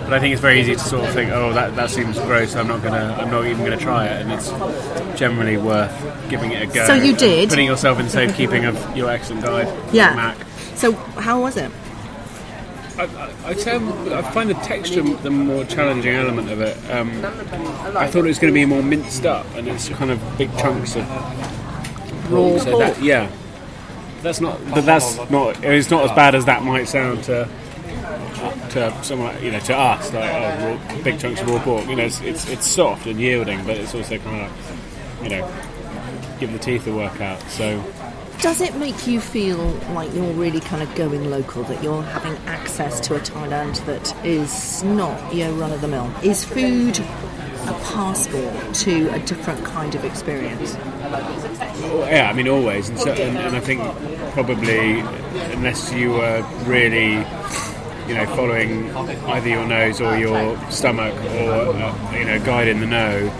but 0.09 0.15
I 0.15 0.19
think 0.19 0.33
it's 0.33 0.41
very 0.41 0.59
easy 0.59 0.73
to 0.73 0.79
sort 0.79 1.07
of 1.07 1.13
think, 1.13 1.31
oh, 1.31 1.53
that, 1.53 1.75
that 1.75 1.91
seems 1.91 2.17
gross. 2.17 2.55
I'm 2.55 2.67
not 2.67 2.81
gonna, 2.81 3.15
I'm 3.19 3.29
not 3.29 3.45
even 3.45 3.63
gonna 3.63 3.77
try 3.77 4.07
it. 4.07 4.21
And 4.25 4.31
it's 4.31 4.49
generally 5.19 5.55
worth 5.55 5.93
giving 6.29 6.51
it 6.51 6.63
a 6.63 6.65
go. 6.65 6.87
So 6.87 6.95
you 6.95 7.15
did? 7.15 7.49
putting 7.49 7.67
yourself 7.67 7.99
in 7.99 8.09
safekeeping 8.09 8.65
of 8.65 8.97
your 8.97 9.11
excellent 9.11 9.43
guide, 9.43 9.67
Yeah. 9.93 10.15
Mac. 10.15 10.37
So, 10.73 10.93
how 10.93 11.41
was 11.41 11.57
it? 11.57 11.71
I, 12.97 13.03
I, 13.03 13.33
I'd 13.45 13.59
say 13.59 13.73
I'm- 13.73 14.33
find 14.33 14.49
the 14.49 14.55
texture 14.55 15.03
the 15.03 15.29
more 15.29 15.63
challenging 15.65 16.15
element 16.15 16.49
of 16.49 16.59
it. 16.59 16.75
Um, 16.89 17.11
I 17.95 18.07
thought 18.07 18.25
it 18.25 18.29
was 18.29 18.39
going 18.39 18.51
to 18.51 18.59
be 18.59 18.65
more 18.65 18.81
minced 18.81 19.27
up, 19.27 19.45
and 19.53 19.67
it's 19.67 19.89
kind 19.89 20.09
of 20.09 20.19
big 20.39 20.49
chunks 20.57 20.95
of 20.95 21.07
raw. 22.31 22.57
So 22.57 22.79
that, 22.79 22.99
yeah, 23.01 23.29
that's 24.23 24.41
not. 24.41 24.59
But 24.73 24.85
that's 24.85 25.17
not. 25.29 25.63
It's 25.63 25.91
not 25.91 26.05
as 26.05 26.11
bad 26.15 26.33
as 26.33 26.45
that 26.45 26.63
might 26.63 26.85
sound 26.87 27.25
to 27.25 27.47
to 28.69 29.03
someone 29.03 29.41
you 29.43 29.51
know 29.51 29.59
to 29.59 29.75
us. 29.75 30.13
Like 30.13 30.31
oh, 30.31 30.77
raw, 30.77 31.03
big 31.03 31.19
chunks 31.19 31.41
of 31.41 31.49
raw 31.49 31.63
pork. 31.63 31.87
You 31.87 31.95
know, 31.95 32.05
it's, 32.05 32.21
it's 32.21 32.49
it's 32.49 32.67
soft 32.67 33.05
and 33.05 33.19
yielding, 33.19 33.65
but 33.65 33.77
it's 33.77 33.93
also 33.93 34.17
kind 34.17 34.45
of 34.45 35.23
you 35.23 35.29
know 35.29 35.51
give 36.39 36.51
the 36.51 36.59
teeth 36.59 36.87
a 36.87 36.93
workout. 36.93 37.41
So. 37.49 37.83
Does 38.41 38.61
it 38.61 38.73
make 38.75 39.05
you 39.05 39.19
feel 39.19 39.57
like 39.93 40.13
you're 40.13 40.31
really 40.31 40.61
kind 40.61 40.81
of 40.81 40.95
going 40.95 41.29
local, 41.29 41.63
that 41.63 41.83
you're 41.83 42.01
having 42.03 42.37
access 42.47 43.01
to 43.01 43.15
a 43.15 43.19
Thailand 43.19 43.85
that 43.85 44.25
is 44.25 44.81
not 44.81 45.35
your 45.35 45.51
run 45.51 45.73
of 45.73 45.81
the 45.81 45.89
mill? 45.89 46.09
Is 46.23 46.45
food 46.45 46.97
a 46.99 47.73
passport 47.83 48.73
to 48.75 49.09
a 49.09 49.19
different 49.19 49.65
kind 49.65 49.93
of 49.93 50.05
experience? 50.05 50.73
Yeah, 50.73 52.29
I 52.31 52.33
mean 52.33 52.47
always, 52.47 52.87
and, 52.87 52.97
so, 52.97 53.11
and, 53.11 53.37
and 53.37 53.57
I 53.57 53.59
think 53.59 53.81
probably 54.31 54.99
unless 55.51 55.91
you 55.91 56.11
were 56.11 56.41
really, 56.63 57.15
you 58.09 58.15
know, 58.15 58.25
following 58.35 58.89
either 58.95 59.47
your 59.47 59.67
nose 59.67 60.01
or 60.01 60.17
your 60.17 60.59
stomach, 60.71 61.13
or 61.13 61.51
uh, 61.75 62.17
you 62.17 62.25
know, 62.25 62.43
guide 62.43 62.67
in 62.67 62.79
the 62.79 62.87
know, 62.87 63.31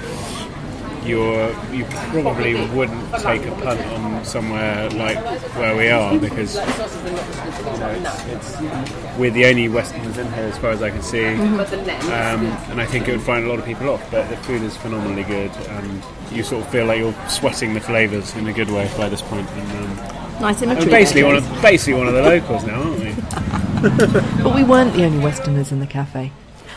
you're 1.04 1.50
you 1.74 1.86
probably 2.12 2.54
wouldn't 2.70 3.16
take 3.16 3.44
a 3.46 3.52
punt 3.64 3.82
on 3.82 4.24
somewhere 4.24 4.90
like 4.92 5.18
where 5.56 5.76
we 5.76 5.90
are 5.90 6.20
because 6.20 6.56
you 6.56 6.62
know, 6.62 8.16
it's, 8.28 9.18
we're 9.18 9.32
the 9.32 9.46
only 9.46 9.68
Westerners 9.70 10.18
in 10.18 10.32
here 10.34 10.44
as 10.44 10.58
far 10.60 10.70
as 10.70 10.84
I 10.84 10.92
can 10.92 11.02
see, 11.02 11.26
um, 11.26 12.46
and 12.70 12.80
I 12.80 12.86
think 12.86 13.08
it 13.08 13.12
would 13.12 13.26
find 13.26 13.46
a 13.46 13.50
lot 13.50 13.58
of 13.58 13.66
people 13.66 13.90
off. 13.90 14.12
But 14.12 14.30
the 14.30 14.38
food 14.38 14.62
is 14.62 14.78
phenomenally 14.78 15.24
good, 15.24 15.52
and 15.52 16.04
you 16.32 16.44
sort 16.44 16.64
of 16.64 16.72
feel 16.72 16.86
like 16.86 17.00
you're 17.00 17.16
sweating 17.28 17.74
the 17.74 17.82
flavours 17.82 18.36
in 18.36 18.48
a 18.48 18.54
good 18.54 18.70
way 18.70 18.88
by 18.96 19.10
this 19.10 19.24
point. 19.24 19.50
And, 19.50 19.72
um, 19.72 20.20
Nice 20.40 20.62
and 20.62 20.90
basically 20.90 21.24
one 21.24 21.36
of 21.36 21.62
basically 21.62 21.96
one 21.96 22.08
of 22.08 22.14
the 22.14 22.22
locals 22.22 22.64
now, 22.64 22.82
aren't 22.82 23.00
we? 23.00 23.10
But 24.44 24.56
we 24.56 24.66
weren't 24.66 24.94
the 24.94 25.06
only 25.06 25.20
Westerners 25.20 25.72
in 25.72 25.80
the 25.80 25.88
cafe. 25.88 26.34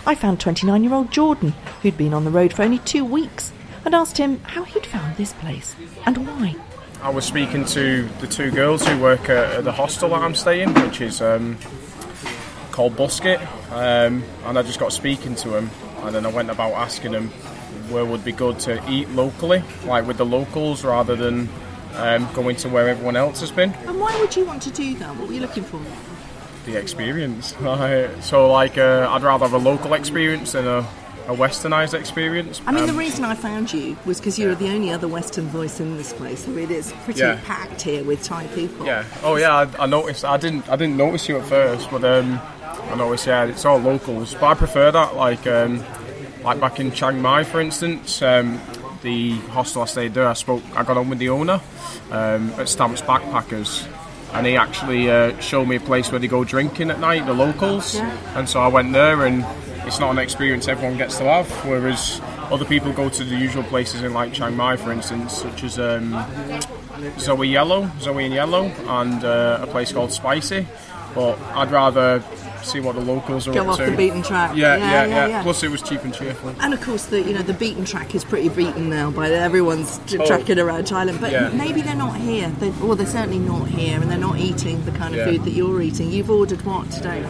I 0.06 0.14
found 0.14 0.38
29 0.38 0.84
year 0.84 0.94
old 0.94 1.10
Jordan, 1.10 1.52
who'd 1.82 1.96
been 1.96 2.14
on 2.14 2.24
the 2.24 2.30
road 2.30 2.52
for 2.52 2.62
only 2.62 2.78
two 2.78 3.04
weeks, 3.04 3.52
and 3.84 3.92
asked 3.92 4.18
him 4.18 4.38
how 4.44 4.62
he'd 4.62 4.86
found 4.86 5.16
this 5.16 5.32
place 5.32 5.74
and 6.06 6.24
why. 6.28 6.54
I 7.02 7.10
was 7.10 7.24
speaking 7.24 7.64
to 7.64 8.08
the 8.20 8.28
two 8.28 8.52
girls 8.52 8.86
who 8.86 8.96
work 9.00 9.22
at, 9.22 9.52
at 9.52 9.64
the 9.64 9.72
hostel 9.72 10.10
that 10.10 10.22
I'm 10.22 10.36
staying, 10.36 10.74
which 10.74 11.00
is 11.00 11.20
um, 11.20 11.58
called 12.70 12.94
Busket, 12.94 13.40
um, 13.72 14.22
and 14.44 14.56
I 14.56 14.62
just 14.62 14.78
got 14.78 14.92
speaking 14.92 15.34
to 15.36 15.48
them, 15.48 15.70
and 16.02 16.14
then 16.14 16.24
I 16.24 16.28
went 16.28 16.50
about 16.50 16.72
asking 16.74 17.10
them 17.10 17.30
where 17.90 18.04
would 18.04 18.24
be 18.24 18.30
good 18.30 18.60
to 18.60 18.80
eat 18.88 19.08
locally, 19.10 19.64
like 19.86 20.06
with 20.06 20.18
the 20.18 20.26
locals, 20.26 20.84
rather 20.84 21.16
than 21.16 21.48
um, 21.94 22.32
going 22.32 22.54
to 22.56 22.68
where 22.68 22.88
everyone 22.88 23.16
else 23.16 23.40
has 23.40 23.50
been. 23.50 23.72
And 23.86 23.98
why 23.98 24.16
would 24.20 24.36
you 24.36 24.44
want 24.44 24.62
to 24.62 24.70
do 24.70 24.94
that? 24.98 25.16
What 25.16 25.26
were 25.26 25.34
you 25.34 25.40
looking 25.40 25.64
for? 25.64 25.80
The 26.64 26.76
experience. 26.78 27.54
so, 28.20 28.50
like, 28.50 28.78
uh, 28.78 29.08
I'd 29.10 29.22
rather 29.22 29.46
have 29.48 29.52
a 29.54 29.58
local 29.58 29.94
experience 29.94 30.52
than 30.52 30.66
a 30.66 30.86
a 31.28 31.34
westernized 31.36 31.94
experience. 31.94 32.60
I 32.66 32.72
mean, 32.72 32.84
the 32.86 32.90
Um, 32.92 32.98
reason 32.98 33.24
I 33.24 33.36
found 33.36 33.72
you 33.72 33.96
was 34.04 34.18
because 34.18 34.40
you're 34.40 34.56
the 34.56 34.70
only 34.70 34.90
other 34.90 35.06
Western 35.06 35.46
voice 35.46 35.78
in 35.78 35.96
this 35.96 36.12
place. 36.12 36.46
I 36.48 36.50
mean, 36.50 36.68
it's 36.68 36.92
pretty 37.04 37.20
Yeah. 37.20 37.38
packed 37.46 37.82
here 37.82 38.02
with 38.02 38.24
Thai 38.24 38.48
people. 38.48 38.84
Yeah. 38.84 39.04
Oh 39.22 39.36
yeah. 39.36 39.54
I, 39.78 39.84
I 39.84 39.86
noticed. 39.86 40.24
I 40.24 40.36
didn't. 40.36 40.68
I 40.68 40.74
didn't 40.74 40.96
notice 40.96 41.28
you 41.28 41.38
at 41.38 41.44
first, 41.46 41.88
but 41.92 42.02
um, 42.02 42.40
I 42.90 42.96
noticed. 42.96 43.28
Yeah, 43.28 43.44
it's 43.44 43.64
all 43.64 43.78
locals. 43.78 44.34
But 44.34 44.46
I 44.46 44.54
prefer 44.54 44.90
that. 44.90 45.14
Like, 45.14 45.46
um, 45.46 45.84
like 46.42 46.58
back 46.60 46.80
in 46.80 46.90
Chiang 46.90 47.22
Mai, 47.22 47.44
for 47.44 47.60
instance, 47.60 48.20
um, 48.20 48.60
the 49.02 49.36
hostel 49.54 49.82
I 49.82 49.86
stayed 49.86 50.14
there. 50.14 50.26
I 50.26 50.32
spoke. 50.32 50.62
I 50.74 50.82
got 50.82 50.96
on 50.96 51.08
with 51.08 51.20
the 51.20 51.28
owner 51.28 51.60
um, 52.10 52.50
at 52.58 52.68
Stamps 52.68 53.00
Backpackers. 53.00 53.86
And 54.32 54.46
he 54.46 54.56
actually 54.56 55.10
uh, 55.10 55.38
showed 55.40 55.66
me 55.66 55.76
a 55.76 55.80
place 55.80 56.10
where 56.10 56.18
they 56.18 56.28
go 56.28 56.42
drinking 56.44 56.90
at 56.90 57.00
night, 57.00 57.26
the 57.26 57.34
locals. 57.34 57.96
And 58.34 58.48
so 58.48 58.60
I 58.60 58.68
went 58.68 58.92
there, 58.92 59.26
and 59.26 59.44
it's 59.86 59.98
not 60.00 60.10
an 60.10 60.18
experience 60.18 60.68
everyone 60.68 60.96
gets 60.96 61.18
to 61.18 61.24
have. 61.24 61.50
Whereas 61.66 62.20
other 62.50 62.64
people 62.64 62.92
go 62.92 63.08
to 63.08 63.24
the 63.24 63.36
usual 63.36 63.62
places 63.64 64.02
in 64.02 64.12
like 64.14 64.32
Chiang 64.32 64.56
Mai, 64.56 64.76
for 64.76 64.92
instance, 64.92 65.36
such 65.36 65.64
as 65.64 65.78
um, 65.78 66.12
Zoe 67.18 67.48
Yellow, 67.48 67.90
Zoe 68.00 68.24
and 68.24 68.34
Yellow, 68.34 68.64
and 68.64 69.24
uh, 69.24 69.58
a 69.60 69.66
place 69.66 69.92
called 69.92 70.12
Spicy. 70.12 70.66
But 71.14 71.38
I'd 71.54 71.70
rather 71.70 72.22
see 72.62 72.80
what 72.80 72.94
the 72.94 73.00
locals 73.02 73.46
are 73.48 73.52
Go 73.54 73.68
off 73.70 73.78
to. 73.78 73.86
the 73.90 73.96
beaten 73.96 74.22
track. 74.22 74.56
Yeah, 74.56 74.76
Yeah, 74.76 74.84
yeah, 74.90 75.06
yeah, 75.06 75.26
yeah. 75.28 75.42
Plus, 75.42 75.62
it 75.62 75.70
was 75.70 75.82
cheap 75.82 76.02
and 76.04 76.14
cheerful. 76.14 76.54
And 76.60 76.72
of 76.74 76.80
course, 76.80 77.06
the 77.06 77.20
you 77.22 77.34
know 77.34 77.42
the 77.42 77.54
beaten 77.54 77.84
track 77.84 78.14
is 78.14 78.24
pretty 78.24 78.48
beaten 78.48 78.88
now 78.90 79.10
by 79.10 79.30
everyone's 79.30 80.00
Oh. 80.18 80.26
tracking 80.26 80.58
around 80.58 80.84
Thailand. 80.86 81.20
But 81.20 81.32
Yeah. 81.32 81.50
maybe 81.52 81.82
they're 81.82 81.94
not 81.94 82.16
here, 82.16 82.50
they, 82.60 82.72
or 82.82 82.96
they're 82.96 83.06
certainly 83.06 83.38
not 83.38 83.68
here, 83.68 84.00
and 84.00 84.10
they're 84.10 84.18
not 84.18 84.38
eating 84.38 84.84
the 84.84 84.92
kind 84.92 85.14
of 85.14 85.26
food 85.28 85.44
that 85.44 85.52
you're 85.52 85.80
eating. 85.82 86.10
You've 86.10 86.30
ordered 86.30 86.64
what 86.64 86.90
today? 86.90 87.22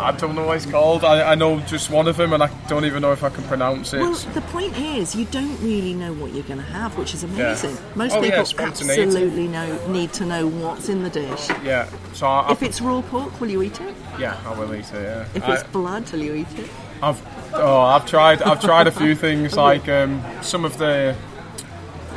I 0.00 0.12
don't 0.12 0.34
know 0.34 0.46
what 0.46 0.56
it's 0.56 0.66
called. 0.66 1.04
I, 1.04 1.32
I 1.32 1.34
know 1.34 1.58
just 1.60 1.90
one 1.90 2.06
of 2.06 2.16
them, 2.16 2.32
and 2.32 2.42
I 2.42 2.48
don't 2.68 2.84
even 2.84 3.02
know 3.02 3.12
if 3.12 3.24
I 3.24 3.30
can 3.30 3.44
pronounce 3.44 3.92
it. 3.92 3.98
Well, 4.00 4.12
the 4.14 4.40
point 4.42 4.76
is, 4.78 5.14
you 5.16 5.24
don't 5.26 5.58
really 5.60 5.92
know 5.92 6.12
what 6.14 6.32
you're 6.32 6.44
going 6.44 6.58
to 6.60 6.64
have, 6.64 6.96
which 6.96 7.14
is 7.14 7.24
amazing. 7.24 7.76
Most 7.96 8.14
Oh, 8.14 8.22
people 8.22 8.44
spontaneity. 8.44 9.02
absolutely 9.02 9.48
know, 9.48 9.88
need 9.88 10.12
to 10.14 10.24
know 10.24 10.46
what's 10.46 10.88
in 10.88 11.02
the 11.02 11.10
dish. 11.10 11.48
yeah. 11.64 11.88
So 12.12 12.26
I, 12.26 12.52
If 12.52 12.62
it's 12.62 12.80
raw 12.80 13.00
pork, 13.02 13.40
will 13.40 13.50
you 13.50 13.62
eat 13.62 13.80
it? 13.80 13.94
yeah, 14.18 14.36
I 14.46 14.58
will 14.58 14.72
eat 14.74 14.90
it. 14.92 15.02
Yeah. 15.02 15.24
If 15.34 15.44
I- 15.44 15.54
it's 15.54 15.62
blood, 15.64 16.10
will 16.12 16.22
you 16.22 16.34
eat 16.34 16.58
it? 16.58 16.68
I've 17.00 17.22
oh 17.54 17.80
I've 17.80 18.06
tried 18.06 18.42
I've 18.42 18.60
tried 18.60 18.88
a 18.88 18.90
few 18.90 19.14
things 19.14 19.56
like 19.68 19.88
um, 19.88 20.20
some 20.42 20.64
of 20.64 20.78
the 20.78 21.14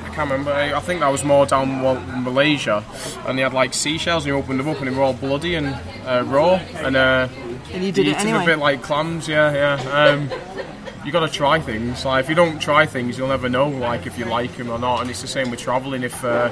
I 0.05 0.09
can't 0.15 0.31
remember 0.31 0.51
I 0.51 0.79
think 0.79 1.01
that 1.01 1.09
was 1.11 1.23
more 1.23 1.45
down 1.45 1.83
Malaysia 2.23 2.83
and 3.27 3.37
they 3.37 3.43
had 3.43 3.53
like 3.53 3.75
seashells 3.75 4.23
and 4.25 4.29
you 4.33 4.37
opened 4.39 4.59
them 4.59 4.67
up 4.67 4.79
and 4.79 4.87
they 4.87 4.91
were 4.95 5.03
all 5.03 5.13
bloody 5.13 5.53
and 5.53 5.67
uh, 6.07 6.23
raw 6.25 6.55
and 6.77 6.95
uh, 6.95 7.27
And 7.73 7.83
you 7.83 7.91
did 7.91 8.07
it 8.07 8.19
anyway. 8.19 8.43
a 8.43 8.45
bit 8.45 8.59
like 8.59 8.81
clams 8.81 9.27
yeah 9.27 9.53
yeah. 9.53 9.91
Um, 9.91 10.29
you 11.05 11.11
got 11.11 11.21
to 11.21 11.33
try 11.33 11.59
things. 11.59 12.05
Like 12.05 12.23
if 12.23 12.29
you 12.29 12.35
don't 12.35 12.59
try 12.59 12.85
things 12.85 13.17
you'll 13.17 13.29
never 13.29 13.49
know 13.49 13.69
like 13.69 14.05
if 14.05 14.17
you 14.17 14.25
like 14.25 14.55
them 14.57 14.69
or 14.69 14.79
not. 14.79 15.01
And 15.01 15.09
it's 15.09 15.21
the 15.21 15.27
same 15.27 15.49
with 15.49 15.59
traveling 15.59 16.03
if 16.03 16.23
uh, 16.23 16.49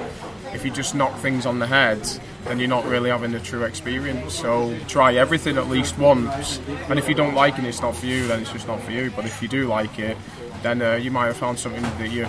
if 0.53 0.65
you 0.65 0.71
just 0.71 0.95
knock 0.95 1.15
things 1.19 1.45
on 1.45 1.59
the 1.59 1.67
head 1.67 2.01
then 2.45 2.57
you're 2.57 2.69
not 2.69 2.85
really 2.85 3.09
having 3.09 3.33
a 3.35 3.39
true 3.39 3.63
experience. 3.63 4.33
So 4.33 4.75
try 4.87 5.15
everything 5.15 5.57
at 5.57 5.67
least 5.67 5.97
once. 5.97 6.59
And 6.89 6.97
if 6.97 7.07
you 7.07 7.15
don't 7.15 7.35
like 7.35 7.59
it 7.59 7.65
it's 7.65 7.81
not 7.81 7.95
for 7.95 8.05
you 8.05 8.27
then 8.27 8.41
it's 8.41 8.51
just 8.51 8.67
not 8.67 8.81
for 8.81 8.91
you. 8.91 9.11
But 9.15 9.25
if 9.25 9.41
you 9.41 9.47
do 9.47 9.67
like 9.67 9.99
it 9.99 10.17
then 10.63 10.81
uh, 10.81 10.95
you 10.95 11.11
might 11.11 11.27
have 11.27 11.37
found 11.37 11.59
something 11.59 11.83
that 11.83 12.11
you 12.11 12.27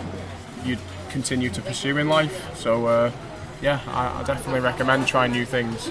you 0.64 0.76
continue 1.10 1.50
to 1.50 1.62
pursue 1.62 1.96
in 1.96 2.08
life. 2.08 2.54
So 2.56 2.86
uh, 2.86 3.12
yeah 3.62 3.80
I, 3.88 4.20
I 4.20 4.24
definitely 4.24 4.60
recommend 4.60 5.06
trying 5.06 5.32
new 5.32 5.46
things 5.46 5.90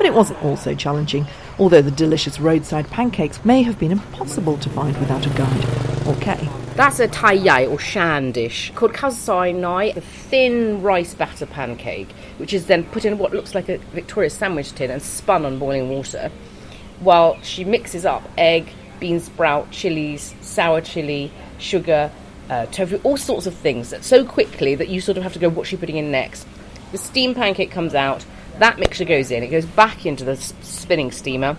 But 0.00 0.06
it 0.06 0.14
wasn't 0.14 0.42
all 0.42 0.56
so 0.56 0.74
challenging, 0.74 1.26
although 1.58 1.82
the 1.82 1.90
delicious 1.90 2.40
roadside 2.40 2.88
pancakes 2.88 3.44
may 3.44 3.60
have 3.60 3.78
been 3.78 3.92
impossible 3.92 4.56
to 4.56 4.70
find 4.70 4.96
without 4.96 5.26
a 5.26 5.28
guide. 5.28 5.66
Okay. 6.06 6.48
That's 6.74 7.00
a 7.00 7.06
Thai 7.06 7.34
yai 7.34 7.66
or 7.66 7.78
shan 7.78 8.32
dish 8.32 8.72
called 8.74 8.94
noi, 8.96 9.92
a 9.94 10.00
thin 10.00 10.80
rice 10.80 11.12
batter 11.12 11.44
pancake, 11.44 12.10
which 12.38 12.54
is 12.54 12.64
then 12.64 12.84
put 12.84 13.04
in 13.04 13.18
what 13.18 13.34
looks 13.34 13.54
like 13.54 13.68
a 13.68 13.76
Victoria 13.92 14.30
sandwich 14.30 14.72
tin 14.72 14.90
and 14.90 15.02
spun 15.02 15.44
on 15.44 15.58
boiling 15.58 15.90
water, 15.90 16.30
while 17.00 17.38
she 17.42 17.62
mixes 17.62 18.06
up 18.06 18.22
egg, 18.38 18.72
bean 19.00 19.20
sprout, 19.20 19.70
chilies, 19.70 20.34
sour 20.40 20.80
chili, 20.80 21.30
sugar, 21.58 22.10
uh, 22.48 22.64
tofu, 22.72 22.98
all 23.04 23.18
sorts 23.18 23.46
of 23.46 23.52
things 23.52 23.94
so 24.00 24.24
quickly 24.24 24.74
that 24.74 24.88
you 24.88 25.02
sort 25.02 25.18
of 25.18 25.24
have 25.24 25.34
to 25.34 25.38
go, 25.38 25.50
what's 25.50 25.68
she 25.68 25.76
putting 25.76 25.98
in 25.98 26.10
next? 26.10 26.46
The 26.92 26.96
steam 26.96 27.34
pancake 27.34 27.70
comes 27.70 27.94
out, 27.94 28.24
that 28.60 28.78
mixture 28.78 29.04
goes 29.04 29.30
in, 29.30 29.42
it 29.42 29.48
goes 29.48 29.66
back 29.66 30.06
into 30.06 30.24
the 30.24 30.36
spinning 30.36 31.10
steamer. 31.10 31.56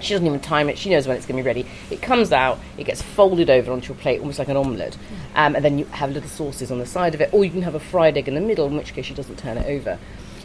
She 0.00 0.14
doesn't 0.14 0.26
even 0.26 0.40
time 0.40 0.68
it. 0.68 0.78
She 0.78 0.90
knows 0.90 1.08
when 1.08 1.16
it's 1.16 1.26
going 1.26 1.36
to 1.36 1.42
be 1.42 1.46
ready. 1.46 1.66
It 1.90 2.00
comes 2.00 2.32
out. 2.32 2.60
It 2.76 2.84
gets 2.84 3.02
folded 3.02 3.50
over 3.50 3.72
onto 3.72 3.92
a 3.92 3.96
plate, 3.96 4.20
almost 4.20 4.38
like 4.38 4.48
an 4.48 4.56
omelette, 4.56 4.96
um, 5.34 5.56
and 5.56 5.64
then 5.64 5.78
you 5.78 5.84
have 5.86 6.12
little 6.12 6.28
sauces 6.28 6.70
on 6.70 6.78
the 6.78 6.86
side 6.86 7.14
of 7.14 7.20
it, 7.20 7.34
or 7.34 7.44
you 7.44 7.50
can 7.50 7.62
have 7.62 7.74
a 7.74 7.80
fried 7.80 8.16
egg 8.16 8.28
in 8.28 8.34
the 8.34 8.40
middle, 8.40 8.66
in 8.66 8.76
which 8.76 8.94
case 8.94 9.06
she 9.06 9.14
doesn't 9.14 9.38
turn 9.38 9.58
it 9.58 9.66
over. 9.66 9.98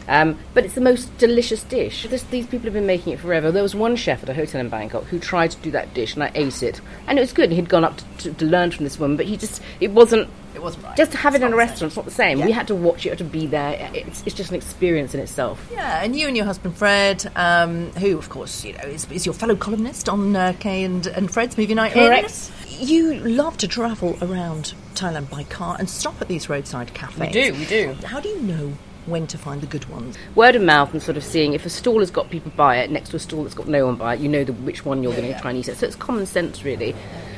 Um, 0.06 0.38
but 0.52 0.64
it's 0.64 0.74
the 0.74 0.80
most 0.80 1.16
delicious 1.16 1.62
dish. 1.62 2.06
This, 2.10 2.24
these 2.24 2.46
people 2.46 2.64
have 2.64 2.74
been 2.74 2.86
making 2.86 3.12
it 3.14 3.20
forever. 3.20 3.50
There 3.50 3.62
was 3.62 3.74
one 3.74 3.96
chef 3.96 4.22
at 4.22 4.28
a 4.28 4.34
hotel 4.34 4.60
in 4.60 4.68
Bangkok 4.68 5.04
who 5.04 5.18
tried 5.18 5.52
to 5.52 5.56
do 5.58 5.70
that 5.70 5.94
dish, 5.94 6.14
and 6.14 6.24
I 6.24 6.30
ate 6.34 6.62
it, 6.62 6.80
and 7.06 7.18
it 7.18 7.22
was 7.22 7.32
good. 7.32 7.44
And 7.44 7.54
He'd 7.54 7.68
gone 7.68 7.84
up 7.84 7.96
to, 7.96 8.04
to, 8.18 8.34
to 8.34 8.44
learn 8.44 8.70
from 8.70 8.84
this 8.84 8.98
woman, 8.98 9.16
but 9.16 9.26
he 9.26 9.36
just 9.36 9.62
it 9.80 9.92
wasn't. 9.92 10.28
It 10.54 10.62
wasn't 10.62 10.84
right. 10.84 10.96
Just 10.96 11.12
to 11.12 11.18
have 11.18 11.34
it 11.34 11.42
in 11.42 11.52
a 11.52 11.56
restaurant, 11.56 11.90
it's 11.90 11.96
not 11.96 12.04
the 12.04 12.10
same. 12.10 12.38
Yeah. 12.38 12.46
We 12.46 12.52
had 12.52 12.68
to 12.68 12.74
watch 12.74 13.04
it, 13.06 13.10
had 13.10 13.18
to 13.18 13.24
be 13.24 13.46
there. 13.46 13.90
It's, 13.92 14.22
it's 14.24 14.34
just 14.34 14.50
an 14.50 14.56
experience 14.56 15.14
in 15.14 15.20
itself. 15.20 15.68
Yeah, 15.72 16.02
and 16.02 16.14
you 16.14 16.28
and 16.28 16.36
your 16.36 16.46
husband 16.46 16.76
Fred, 16.76 17.30
um, 17.36 17.90
who 17.92 18.16
of 18.18 18.28
course 18.28 18.64
you 18.64 18.72
know 18.74 18.84
is, 18.84 19.10
is 19.10 19.26
your 19.26 19.34
fellow 19.34 19.56
columnist 19.56 20.08
on 20.08 20.36
uh, 20.36 20.54
Kay 20.60 20.84
and, 20.84 21.06
and 21.08 21.30
Fred's 21.30 21.58
Movie 21.58 21.74
Night. 21.74 21.96
In. 21.96 22.06
Correct. 22.06 22.52
You 22.70 23.14
love 23.20 23.56
to 23.58 23.68
travel 23.68 24.16
around 24.22 24.74
Thailand 24.94 25.30
by 25.30 25.44
car 25.44 25.76
and 25.78 25.88
stop 25.88 26.20
at 26.20 26.28
these 26.28 26.48
roadside 26.48 26.92
cafes. 26.94 27.20
We 27.20 27.28
do, 27.30 27.54
we 27.54 27.64
do. 27.66 27.92
How 28.04 28.20
do 28.20 28.28
you 28.28 28.40
know 28.40 28.72
when 29.06 29.26
to 29.28 29.38
find 29.38 29.60
the 29.60 29.66
good 29.66 29.88
ones? 29.90 30.16
word 30.34 30.56
of 30.56 30.62
mouth 30.62 30.92
and 30.92 31.02
sort 31.02 31.16
of 31.16 31.22
seeing 31.22 31.52
if 31.52 31.66
a 31.66 31.70
stall 31.70 32.00
has 32.00 32.10
got 32.10 32.30
people 32.30 32.50
by 32.56 32.78
it 32.78 32.90
next 32.90 33.10
to 33.10 33.16
a 33.16 33.18
stall 33.18 33.42
that's 33.42 33.54
got 33.54 33.68
no 33.68 33.86
one 33.86 33.96
by 33.96 34.14
it, 34.14 34.20
you 34.20 34.28
know 34.28 34.44
the, 34.44 34.52
which 34.52 34.84
one 34.84 35.02
you're 35.02 35.12
going 35.14 35.32
to 35.32 35.38
try 35.40 35.50
and 35.50 35.58
eat 35.58 35.68
it. 35.68 35.76
So 35.76 35.86
it's 35.86 35.96
common 35.96 36.26
sense, 36.26 36.64
really. 36.64 36.94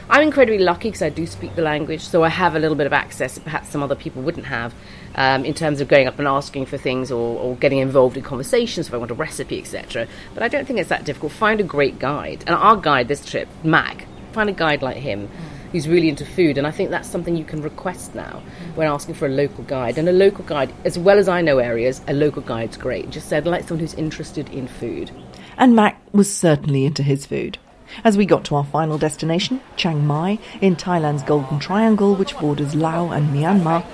I'm 0.09 0.23
incredibly 0.23 0.59
lucky 0.59 0.89
because 0.89 1.03
I 1.03 1.09
do 1.09 1.27
speak 1.27 1.57
the 1.57 1.63
language, 1.63 2.01
so 2.01 2.23
I 2.23 2.29
have 2.29 2.55
a 2.55 2.61
little 2.61 2.77
bit 2.77 2.87
of 2.87 2.93
access 2.93 3.35
that 3.35 3.43
perhaps 3.43 3.71
some 3.71 3.83
other 3.83 3.97
people 3.97 4.23
wouldn't 4.23 4.47
have 4.47 4.73
um, 5.17 5.45
in 5.45 5.53
terms 5.53 5.81
of 5.81 5.89
going 5.89 6.07
up 6.07 6.19
and 6.21 6.29
asking 6.29 6.67
for 6.67 6.79
things 6.79 7.11
or, 7.11 7.39
or 7.39 7.57
getting 7.57 7.79
involved 7.79 8.17
in 8.17 8.23
conversations 8.23 8.87
if 8.87 8.95
I 8.95 8.99
want 8.99 9.11
a 9.11 9.15
recipe, 9.15 9.59
etc. 9.59 10.07
But 10.33 10.45
I 10.45 10.49
don't 10.49 10.65
think 10.65 10.79
it's 10.79 10.91
that 10.91 11.05
difficult. 11.05 11.33
Find 11.33 11.61
a 11.61 11.65
great 11.65 11.99
guide. 11.99 12.45
And 12.47 12.55
our 12.55 12.77
guide 12.77 13.09
this 13.09 13.25
trip, 13.25 13.49
Mac, 13.65 14.07
find 14.33 14.49
a 14.49 14.53
guide 14.53 14.81
like 14.81 14.99
him 14.99 15.29
who's 15.73 15.89
really 15.89 16.09
into 16.09 16.25
food 16.25 16.57
and 16.57 16.67
I 16.67 16.71
think 16.71 16.91
that's 16.91 17.09
something 17.09 17.37
you 17.37 17.45
can 17.45 17.61
request 17.61 18.15
now 18.15 18.43
when 18.77 18.87
asking 18.87 19.17
for 19.17 19.27
a 19.27 19.31
local 19.31 19.65
guide 19.65 19.99
and 19.99 20.09
a 20.09 20.13
local 20.13 20.45
guide 20.45 20.73
as 20.85 20.97
well 20.99 21.19
as 21.19 21.29
I 21.29 21.41
know 21.41 21.59
areas 21.59 22.01
a 22.07 22.13
local 22.13 22.43
guide's 22.43 22.77
great 22.77 23.11
just 23.11 23.29
said 23.29 23.47
like 23.47 23.67
someone 23.67 23.81
who's 23.81 23.95
interested 23.95 24.49
in 24.51 24.69
food 24.69 25.11
And 25.59 25.75
Mac 25.75 26.01
was 26.13 26.35
certainly 26.35 26.85
into 26.85 27.03
his 27.03 27.25
food. 27.25 27.59
As 28.05 28.17
we 28.17 28.27
got 28.27 28.45
to 28.47 28.57
our 28.57 28.65
final 28.65 28.99
destination, 28.99 29.61
Chiang 29.77 30.07
Mai, 30.07 30.39
in 30.61 30.77
Thailand's 30.77 31.23
Golden 31.23 31.59
Triangle, 31.59 32.15
which 32.15 32.37
borders 32.39 32.75
Laos 32.75 33.13
and 33.13 33.29
Myanmar, 33.31 33.85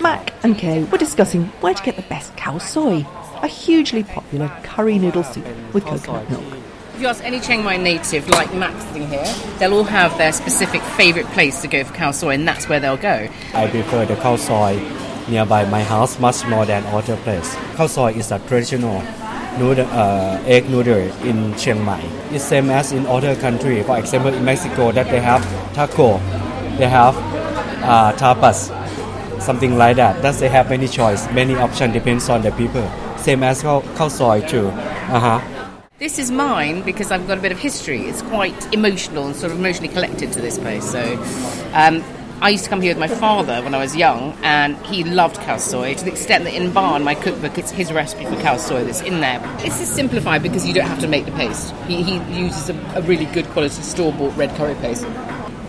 Mac 0.00 0.32
and 0.42 0.56
Kay 0.58 0.84
were 0.84 0.98
discussing 0.98 1.46
where 1.60 1.74
to 1.74 1.82
get 1.82 1.96
the 1.96 2.02
best 2.02 2.34
khao 2.36 2.60
soi, 2.60 3.06
a 3.42 3.46
hugely 3.46 4.04
popular 4.04 4.48
curry 4.62 4.98
noodle 4.98 5.24
soup 5.24 5.44
with 5.72 5.84
coconut 5.84 6.28
milk. 6.30 6.44
if 6.94 7.00
you 7.00 7.06
ask 7.06 7.24
any 7.24 7.40
Chiang 7.40 7.64
Mai 7.64 7.76
native 7.76 8.28
like 8.28 8.52
Max 8.54 8.84
sitting 8.86 9.08
here 9.08 9.34
they'll 9.58 9.74
all 9.74 9.84
have 9.84 10.16
their 10.18 10.32
specific 10.32 10.80
favourite 10.82 11.26
place 11.32 11.60
to 11.62 11.68
go 11.68 11.82
for 11.82 11.92
khao 11.94 12.14
soi 12.14 12.34
and 12.34 12.46
that's 12.46 12.68
where 12.68 12.78
they'll 12.78 12.96
go 12.96 13.28
I 13.54 13.66
prefer 13.68 14.04
the 14.06 14.14
khao 14.14 14.38
soi 14.38 14.78
nearby 15.28 15.64
my 15.66 15.82
house 15.82 16.18
much 16.18 16.44
more 16.46 16.66
than 16.66 16.84
other 16.86 17.16
place. 17.18 17.54
Khao 17.76 17.88
soi 17.88 18.12
is 18.12 18.30
a 18.32 18.38
traditional 18.40 19.00
noodle, 19.58 19.86
uh, 19.90 20.42
egg 20.46 20.68
noodle 20.70 21.10
in 21.24 21.54
Chiang 21.56 21.84
Mai. 21.84 22.00
It's 22.30 22.44
same 22.44 22.70
as 22.70 22.92
in 22.92 23.06
other 23.06 23.36
country. 23.36 23.82
For 23.82 23.98
example, 23.98 24.32
in 24.32 24.44
Mexico, 24.44 24.92
that 24.92 25.10
they 25.10 25.20
have 25.20 25.42
taco, 25.74 26.18
they 26.78 26.88
have 26.88 27.16
uh, 27.82 28.12
tapas, 28.14 28.70
something 29.40 29.76
like 29.76 29.96
that. 29.96 30.22
That 30.22 30.36
they 30.36 30.48
have 30.48 30.70
many 30.70 30.88
choice, 30.88 31.30
many 31.32 31.54
option 31.54 31.92
depends 31.92 32.28
on 32.28 32.42
the 32.42 32.52
people. 32.52 32.88
Same 33.18 33.42
as 33.42 33.62
khao, 33.62 33.82
khao 33.94 34.10
soi 34.10 34.40
too. 34.40 34.68
Uh-huh. 34.68 35.40
This 35.98 36.18
is 36.18 36.32
mine 36.32 36.82
because 36.82 37.12
I've 37.12 37.28
got 37.28 37.38
a 37.38 37.40
bit 37.40 37.52
of 37.52 37.60
history. 37.60 38.06
It's 38.06 38.22
quite 38.22 38.74
emotional 38.74 39.26
and 39.26 39.36
sort 39.36 39.52
of 39.52 39.58
emotionally 39.58 39.92
connected 39.92 40.32
to 40.32 40.40
this 40.40 40.58
place. 40.58 40.90
So, 40.90 41.00
um, 41.74 42.02
I 42.42 42.48
used 42.48 42.64
to 42.64 42.70
come 42.70 42.80
here 42.80 42.90
with 42.90 42.98
my 42.98 43.06
father 43.06 43.62
when 43.62 43.72
I 43.72 43.78
was 43.78 43.94
young, 43.94 44.36
and 44.42 44.76
he 44.86 45.04
loved 45.04 45.36
khao 45.36 45.60
soi 45.60 45.94
to 45.94 46.04
the 46.04 46.10
extent 46.10 46.42
that 46.42 46.52
in 46.52 46.72
Baan, 46.72 47.04
my 47.04 47.14
cookbook, 47.14 47.56
it's 47.56 47.70
his 47.70 47.92
recipe 47.92 48.24
for 48.24 48.34
khao 48.34 48.58
soi 48.58 48.82
that's 48.82 49.00
in 49.00 49.20
there. 49.20 49.40
It's 49.60 49.78
just 49.78 49.94
simplified 49.94 50.42
because 50.42 50.66
you 50.66 50.74
don't 50.74 50.88
have 50.88 50.98
to 51.02 51.06
make 51.06 51.24
the 51.24 51.30
paste. 51.30 51.72
He, 51.86 52.02
he 52.02 52.16
uses 52.36 52.68
a, 52.68 52.74
a 52.96 53.02
really 53.02 53.26
good 53.26 53.46
quality 53.50 53.80
store 53.82 54.12
bought 54.12 54.36
red 54.36 54.50
curry 54.56 54.74
paste. 54.74 55.06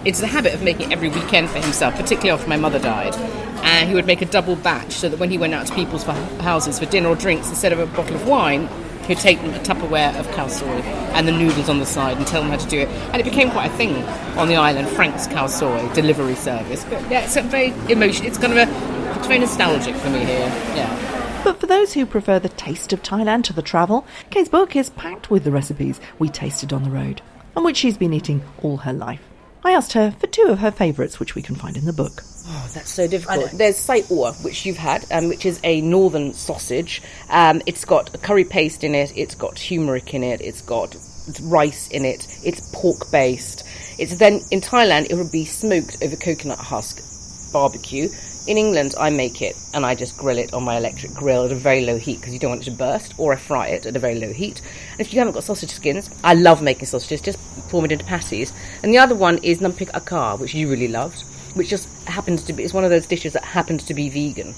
It's 0.03 0.19
the 0.19 0.25
habit 0.25 0.55
of 0.55 0.63
making 0.63 0.89
it 0.89 0.93
every 0.93 1.09
weekend 1.09 1.51
for 1.51 1.59
himself, 1.59 1.93
particularly 1.93 2.31
after 2.31 2.49
my 2.49 2.57
mother 2.57 2.79
died. 2.79 3.15
And 3.63 3.87
he 3.87 3.93
would 3.93 4.07
make 4.07 4.23
a 4.23 4.25
double 4.25 4.55
batch 4.55 4.93
so 4.93 5.09
that 5.09 5.19
when 5.19 5.29
he 5.29 5.37
went 5.37 5.53
out 5.53 5.67
to 5.67 5.75
people's 5.75 6.05
houses 6.05 6.79
for 6.79 6.87
dinner 6.87 7.09
or 7.09 7.15
drinks, 7.15 7.49
instead 7.49 7.71
of 7.71 7.77
a 7.77 7.85
bottle 7.85 8.15
of 8.15 8.27
wine, 8.27 8.67
who'd 9.07 9.17
take 9.17 9.41
them 9.41 9.53
a 9.53 9.59
Tupperware 9.59 10.17
of 10.19 10.27
khao 10.27 10.49
soi 10.49 10.67
and 11.13 11.27
the 11.27 11.31
noodles 11.31 11.69
on 11.69 11.79
the 11.79 11.85
side 11.85 12.17
and 12.17 12.25
tell 12.25 12.41
them 12.41 12.51
how 12.51 12.57
to 12.57 12.67
do 12.67 12.79
it. 12.79 12.87
And 12.87 13.21
it 13.21 13.23
became 13.23 13.51
quite 13.51 13.71
a 13.71 13.75
thing 13.75 13.95
on 14.37 14.47
the 14.47 14.55
island, 14.55 14.87
Frank's 14.89 15.27
khao 15.27 15.49
soi 15.49 15.91
delivery 15.93 16.35
service. 16.35 16.83
But 16.85 17.09
yeah, 17.09 17.25
it's 17.25 17.35
a 17.35 17.41
very 17.41 17.73
emotional, 17.89 18.27
it's 18.27 18.37
kind 18.37 18.53
of 18.53 18.59
a, 18.59 19.17
it's 19.17 19.27
very 19.27 19.39
nostalgic 19.39 19.95
for 19.95 20.09
me 20.09 20.19
here, 20.19 20.47
yeah. 20.75 21.41
But 21.43 21.59
for 21.59 21.67
those 21.67 21.93
who 21.93 22.05
prefer 22.05 22.39
the 22.39 22.49
taste 22.49 22.93
of 22.93 23.03
Thailand 23.03 23.43
to 23.45 23.53
the 23.53 23.61
travel, 23.61 24.05
Kay's 24.29 24.47
book 24.47 24.75
is 24.77 24.89
packed 24.91 25.29
with 25.29 25.43
the 25.43 25.51
recipes 25.51 25.99
we 26.17 26.29
tasted 26.29 26.71
on 26.71 26.83
the 26.83 26.89
road, 26.89 27.21
and 27.55 27.65
which 27.65 27.77
she's 27.77 27.97
been 27.97 28.13
eating 28.13 28.41
all 28.61 28.77
her 28.77 28.93
life. 28.93 29.21
I 29.63 29.71
asked 29.71 29.93
her 29.93 30.11
for 30.11 30.27
two 30.27 30.47
of 30.47 30.59
her 30.59 30.71
favourites, 30.71 31.19
which 31.19 31.35
we 31.35 31.41
can 31.41 31.55
find 31.55 31.77
in 31.77 31.85
the 31.85 31.93
book. 31.93 32.23
Oh, 32.45 32.69
that's 32.73 32.91
so 32.91 33.07
difficult. 33.07 33.51
There's 33.51 33.77
sai 33.77 34.03
or, 34.09 34.33
which 34.33 34.65
you've 34.65 34.77
had, 34.77 35.05
um, 35.11 35.29
which 35.29 35.45
is 35.45 35.59
a 35.63 35.79
northern 35.81 36.33
sausage. 36.33 37.01
Um, 37.29 37.61
it's 37.65 37.85
got 37.85 38.13
a 38.13 38.17
curry 38.17 38.43
paste 38.43 38.83
in 38.83 38.93
it. 38.93 39.13
It's 39.15 39.35
got 39.35 39.55
turmeric 39.55 40.13
in 40.13 40.23
it. 40.23 40.41
It's 40.41 40.61
got 40.61 40.95
rice 41.43 41.87
in 41.87 42.03
it. 42.03 42.27
It's 42.43 42.69
pork 42.73 43.09
based. 43.11 43.65
It's 43.97 44.17
then 44.17 44.41
in 44.51 44.59
Thailand 44.59 45.07
it 45.09 45.15
would 45.15 45.31
be 45.31 45.45
smoked 45.45 45.97
over 46.03 46.17
coconut 46.17 46.59
husk 46.59 47.01
barbecue. 47.53 48.09
In 48.45 48.57
England, 48.57 48.93
I 48.99 49.09
make 49.09 49.41
it 49.41 49.55
and 49.73 49.85
I 49.85 49.95
just 49.95 50.17
grill 50.17 50.37
it 50.37 50.53
on 50.53 50.65
my 50.65 50.75
electric 50.75 51.13
grill 51.13 51.45
at 51.45 51.51
a 51.53 51.55
very 51.55 51.85
low 51.85 51.97
heat 51.97 52.19
because 52.19 52.33
you 52.33 52.39
don't 52.39 52.51
want 52.51 52.63
it 52.63 52.65
to 52.65 52.71
burst, 52.71 53.13
or 53.17 53.31
I 53.31 53.37
fry 53.37 53.67
it 53.67 53.85
at 53.85 53.95
a 53.95 53.99
very 53.99 54.15
low 54.15 54.33
heat. 54.33 54.61
And 54.91 54.99
if 54.99 55.13
you 55.13 55.19
haven't 55.19 55.33
got 55.33 55.45
sausage 55.45 55.69
skins, 55.69 56.09
I 56.25 56.33
love 56.33 56.61
making 56.61 56.87
sausages, 56.87 57.21
just 57.21 57.39
form 57.69 57.85
it 57.85 57.93
into 57.93 58.03
patties. 58.03 58.51
And 58.83 58.93
the 58.93 58.97
other 58.97 59.15
one 59.15 59.37
is 59.37 59.59
numpik 59.59 59.91
Akha, 59.91 60.37
which 60.37 60.53
you 60.53 60.69
really 60.69 60.89
loved, 60.89 61.21
which 61.55 61.69
just 61.69 61.87
happens 62.05 62.43
to 62.43 62.51
be, 62.51 62.65
it's 62.65 62.73
one 62.73 62.83
of 62.83 62.89
those 62.89 63.07
dishes 63.07 63.31
that 63.31 63.45
happens 63.45 63.85
to 63.85 63.93
be 63.93 64.09
vegan. 64.09 64.55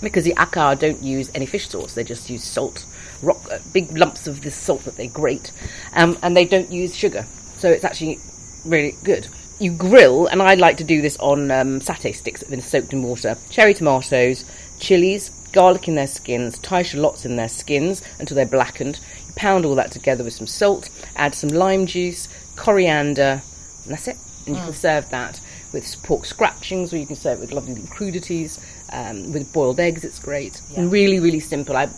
Because 0.00 0.24
the 0.24 0.34
Akha 0.34 0.78
don't 0.78 1.02
use 1.02 1.30
any 1.34 1.44
fish 1.44 1.68
sauce, 1.68 1.92
they 1.92 2.04
just 2.04 2.30
use 2.30 2.42
salt, 2.42 2.86
rock, 3.22 3.46
uh, 3.52 3.58
big 3.74 3.94
lumps 3.94 4.26
of 4.26 4.40
this 4.40 4.54
salt 4.54 4.84
that 4.84 4.96
they 4.96 5.06
grate, 5.06 5.52
um, 5.92 6.16
and 6.22 6.34
they 6.34 6.46
don't 6.46 6.72
use 6.72 6.96
sugar. 6.96 7.26
So 7.58 7.68
it's 7.68 7.84
actually 7.84 8.20
really 8.64 8.96
good 9.04 9.28
you 9.58 9.72
grill, 9.72 10.26
and 10.26 10.40
I 10.40 10.54
like 10.54 10.76
to 10.78 10.84
do 10.84 11.02
this 11.02 11.16
on 11.18 11.50
um, 11.50 11.80
satay 11.80 12.14
sticks 12.14 12.40
that 12.40 12.46
have 12.46 12.50
been 12.50 12.60
soaked 12.60 12.92
in 12.92 13.02
water. 13.02 13.36
Cherry 13.50 13.74
tomatoes, 13.74 14.44
chilies, 14.78 15.30
garlic 15.52 15.88
in 15.88 15.94
their 15.94 16.06
skins, 16.06 16.58
Thai 16.58 16.82
shallots 16.82 17.24
in 17.24 17.36
their 17.36 17.48
skins 17.48 18.02
until 18.18 18.34
they're 18.34 18.46
blackened. 18.46 19.00
You 19.26 19.32
pound 19.34 19.64
all 19.64 19.74
that 19.74 19.90
together 19.90 20.24
with 20.24 20.34
some 20.34 20.46
salt, 20.46 20.90
add 21.16 21.34
some 21.34 21.50
lime 21.50 21.86
juice, 21.86 22.28
coriander, 22.56 23.42
and 23.84 23.92
that's 23.92 24.08
it. 24.08 24.16
And 24.46 24.56
you 24.56 24.62
can 24.62 24.72
serve 24.72 25.10
that 25.10 25.40
with 25.72 26.02
pork 26.02 26.24
scratchings, 26.24 26.92
or 26.92 26.96
you 26.96 27.06
can 27.06 27.16
serve 27.16 27.38
it 27.38 27.40
with 27.42 27.52
lovely 27.52 27.74
crudities, 27.90 28.58
um, 28.92 29.32
with 29.32 29.52
boiled 29.52 29.78
eggs. 29.78 30.04
It's 30.04 30.18
great. 30.18 30.62
And 30.76 30.90
really, 30.90 31.20
really 31.20 31.40
simple. 31.40 31.76
I 31.76 31.88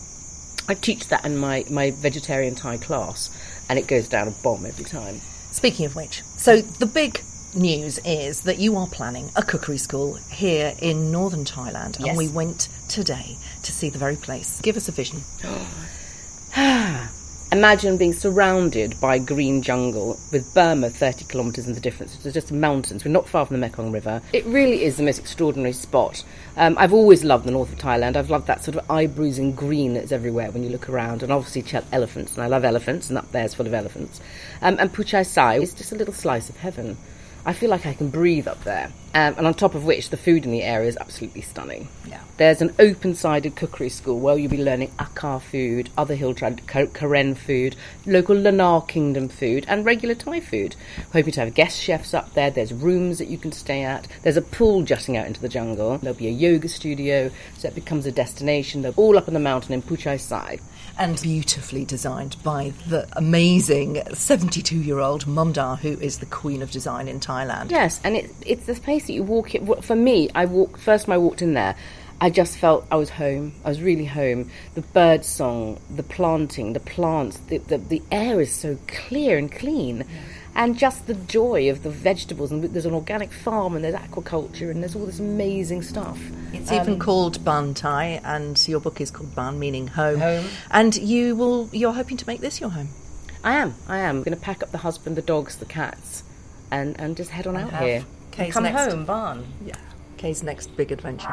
I 0.68 0.74
teach 0.74 1.08
that 1.08 1.24
in 1.24 1.36
my, 1.36 1.64
my 1.68 1.90
vegetarian 1.90 2.54
Thai 2.54 2.76
class, 2.76 3.28
and 3.68 3.78
it 3.78 3.88
goes 3.88 4.06
down 4.06 4.28
a 4.28 4.30
bomb 4.30 4.64
every 4.64 4.84
time. 4.84 5.20
Speaking 5.50 5.84
of 5.84 5.96
which, 5.96 6.22
so 6.36 6.60
the 6.60 6.86
big 6.86 7.22
news 7.54 7.98
is 8.04 8.42
that 8.42 8.58
you 8.58 8.76
are 8.76 8.86
planning 8.86 9.30
a 9.36 9.42
cookery 9.42 9.78
school 9.78 10.14
here 10.30 10.74
in 10.80 11.10
northern 11.10 11.44
Thailand, 11.44 11.98
and 12.04 12.16
we 12.16 12.28
went 12.28 12.68
today 12.88 13.36
to 13.62 13.72
see 13.72 13.90
the 13.90 13.98
very 13.98 14.16
place. 14.16 14.60
Give 14.60 14.76
us 14.76 14.88
a 14.88 14.92
vision. 14.92 15.22
Imagine 17.52 17.96
being 17.96 18.12
surrounded 18.12 18.94
by 19.00 19.18
green 19.18 19.60
jungle 19.60 20.20
with 20.30 20.54
Burma 20.54 20.88
30 20.88 21.24
kilometres 21.24 21.66
in 21.66 21.72
the 21.72 21.80
difference. 21.80 22.24
It's 22.24 22.32
just 22.32 22.52
mountains. 22.52 23.04
We're 23.04 23.10
not 23.10 23.28
far 23.28 23.44
from 23.44 23.54
the 23.56 23.60
Mekong 23.60 23.90
River. 23.90 24.22
It 24.32 24.44
really 24.44 24.84
is 24.84 24.98
the 24.98 25.02
most 25.02 25.18
extraordinary 25.18 25.72
spot. 25.72 26.22
Um, 26.56 26.76
I've 26.78 26.92
always 26.92 27.24
loved 27.24 27.46
the 27.46 27.50
north 27.50 27.72
of 27.72 27.78
Thailand. 27.80 28.14
I've 28.14 28.30
loved 28.30 28.46
that 28.46 28.62
sort 28.62 28.76
of 28.76 28.88
eye 28.88 29.08
bruising 29.08 29.50
green 29.56 29.94
that's 29.94 30.12
everywhere 30.12 30.52
when 30.52 30.62
you 30.62 30.70
look 30.70 30.88
around. 30.88 31.24
And 31.24 31.32
obviously, 31.32 31.64
elephants. 31.90 32.34
And 32.34 32.44
I 32.44 32.46
love 32.46 32.64
elephants, 32.64 33.08
and 33.08 33.18
up 33.18 33.32
there's 33.32 33.54
full 33.54 33.66
of 33.66 33.74
elephants. 33.74 34.20
Um, 34.62 34.76
and 34.78 34.92
Puchai 34.92 35.26
Sai 35.26 35.56
is 35.56 35.74
just 35.74 35.90
a 35.90 35.96
little 35.96 36.14
slice 36.14 36.50
of 36.50 36.58
heaven. 36.58 36.98
I 37.44 37.52
feel 37.52 37.70
like 37.70 37.86
I 37.86 37.94
can 37.94 38.10
breathe 38.10 38.46
up 38.46 38.62
there. 38.64 38.92
Um, 39.12 39.34
and 39.38 39.46
on 39.46 39.54
top 39.54 39.74
of 39.74 39.84
which, 39.84 40.10
the 40.10 40.16
food 40.16 40.44
in 40.44 40.52
the 40.52 40.62
area 40.62 40.88
is 40.88 40.96
absolutely 40.96 41.40
stunning. 41.40 41.88
Yeah. 42.06 42.20
There's 42.36 42.62
an 42.62 42.74
open-sided 42.78 43.56
cookery 43.56 43.88
school 43.88 44.20
where 44.20 44.38
you'll 44.38 44.50
be 44.50 44.62
learning 44.62 44.92
Akha 44.98 45.42
food, 45.42 45.90
other 45.98 46.14
hill 46.14 46.32
tribe 46.32 46.60
Karen 46.66 47.34
food, 47.34 47.74
local 48.06 48.36
Lanna 48.36 48.82
Kingdom 48.86 49.28
food, 49.28 49.64
and 49.68 49.84
regular 49.84 50.14
Thai 50.14 50.40
food. 50.40 50.76
Hoping 51.12 51.32
to 51.32 51.40
have 51.40 51.54
guest 51.54 51.80
chefs 51.80 52.14
up 52.14 52.34
there. 52.34 52.50
There's 52.50 52.72
rooms 52.72 53.18
that 53.18 53.28
you 53.28 53.36
can 53.36 53.52
stay 53.52 53.82
at. 53.82 54.06
There's 54.22 54.36
a 54.36 54.42
pool 54.42 54.82
jutting 54.82 55.16
out 55.16 55.26
into 55.26 55.40
the 55.40 55.48
jungle. 55.48 55.98
There'll 55.98 56.16
be 56.16 56.28
a 56.28 56.30
yoga 56.30 56.68
studio, 56.68 57.30
so 57.58 57.68
it 57.68 57.74
becomes 57.74 58.06
a 58.06 58.12
destination. 58.12 58.82
They're 58.82 58.92
all 58.92 59.18
up 59.18 59.28
in 59.28 59.34
the 59.34 59.40
mountain 59.40 59.74
in 59.74 59.82
Puchai 59.82 60.20
Sai. 60.20 60.60
And 61.00 61.18
beautifully 61.22 61.86
designed 61.86 62.36
by 62.44 62.74
the 62.86 63.08
amazing 63.16 64.02
72 64.12 64.76
year 64.76 64.98
old 64.98 65.24
Mumdar, 65.24 65.78
who 65.78 65.98
is 65.98 66.18
the 66.18 66.26
queen 66.26 66.60
of 66.60 66.70
design 66.70 67.08
in 67.08 67.20
Thailand. 67.20 67.70
Yes, 67.70 68.02
and 68.04 68.16
it, 68.16 68.30
it's 68.44 68.66
the 68.66 68.74
place 68.74 69.06
that 69.06 69.14
you 69.14 69.22
walk 69.22 69.54
in. 69.54 69.66
For 69.80 69.96
me, 69.96 70.28
I 70.34 70.44
walk 70.44 70.76
first 70.76 71.06
time 71.06 71.14
I 71.14 71.16
walked 71.16 71.40
in 71.40 71.54
there. 71.54 71.74
I 72.20 72.28
just 72.28 72.58
felt 72.58 72.86
I 72.90 72.96
was 72.96 73.08
home. 73.08 73.54
I 73.64 73.70
was 73.70 73.80
really 73.80 74.04
home. 74.04 74.50
The 74.74 74.82
bird 74.82 75.24
song, 75.24 75.78
the 75.88 76.02
planting, 76.02 76.74
the 76.74 76.80
plants, 76.80 77.38
the, 77.48 77.56
the, 77.56 77.78
the 77.78 78.02
air 78.12 78.38
is 78.42 78.52
so 78.52 78.76
clear 78.86 79.38
and 79.38 79.50
clean. 79.50 80.04
And 80.60 80.76
just 80.78 81.06
the 81.06 81.14
joy 81.14 81.70
of 81.70 81.82
the 81.82 81.88
vegetables. 81.88 82.52
And 82.52 82.62
there's 82.62 82.84
an 82.84 82.92
organic 82.92 83.32
farm 83.32 83.74
and 83.74 83.82
there's 83.82 83.94
aquaculture 83.94 84.70
and 84.70 84.82
there's 84.82 84.94
all 84.94 85.06
this 85.06 85.18
amazing 85.18 85.80
stuff. 85.80 86.20
It's 86.52 86.70
even 86.70 86.94
um, 86.94 86.98
called 86.98 87.42
Ban 87.42 87.72
Thai, 87.72 88.20
and 88.22 88.68
your 88.68 88.78
book 88.78 89.00
is 89.00 89.10
called 89.10 89.34
Baan, 89.34 89.58
meaning 89.58 89.86
home. 89.86 90.20
Home. 90.20 90.44
And 90.70 90.94
you 90.96 91.34
will, 91.34 91.70
you're 91.72 91.94
hoping 91.94 92.18
to 92.18 92.26
make 92.26 92.40
this 92.40 92.60
your 92.60 92.68
home. 92.68 92.88
I 93.42 93.54
am. 93.54 93.74
I 93.88 94.00
am. 94.00 94.16
I'm 94.18 94.22
going 94.22 94.36
to 94.36 94.42
pack 94.42 94.62
up 94.62 94.70
the 94.70 94.78
husband, 94.78 95.16
the 95.16 95.22
dogs, 95.22 95.56
the 95.56 95.64
cats, 95.64 96.24
and, 96.70 96.94
and 97.00 97.16
just 97.16 97.30
head 97.30 97.46
on 97.46 97.56
out 97.56 97.70
have 97.70 97.82
here. 97.82 98.04
Kay's 98.30 98.52
Come 98.52 98.64
next- 98.64 98.92
home, 98.92 99.06
Baan. 99.06 99.46
Yeah. 99.64 99.76
Kay's 100.18 100.42
next 100.42 100.76
big 100.76 100.92
adventure. 100.92 101.28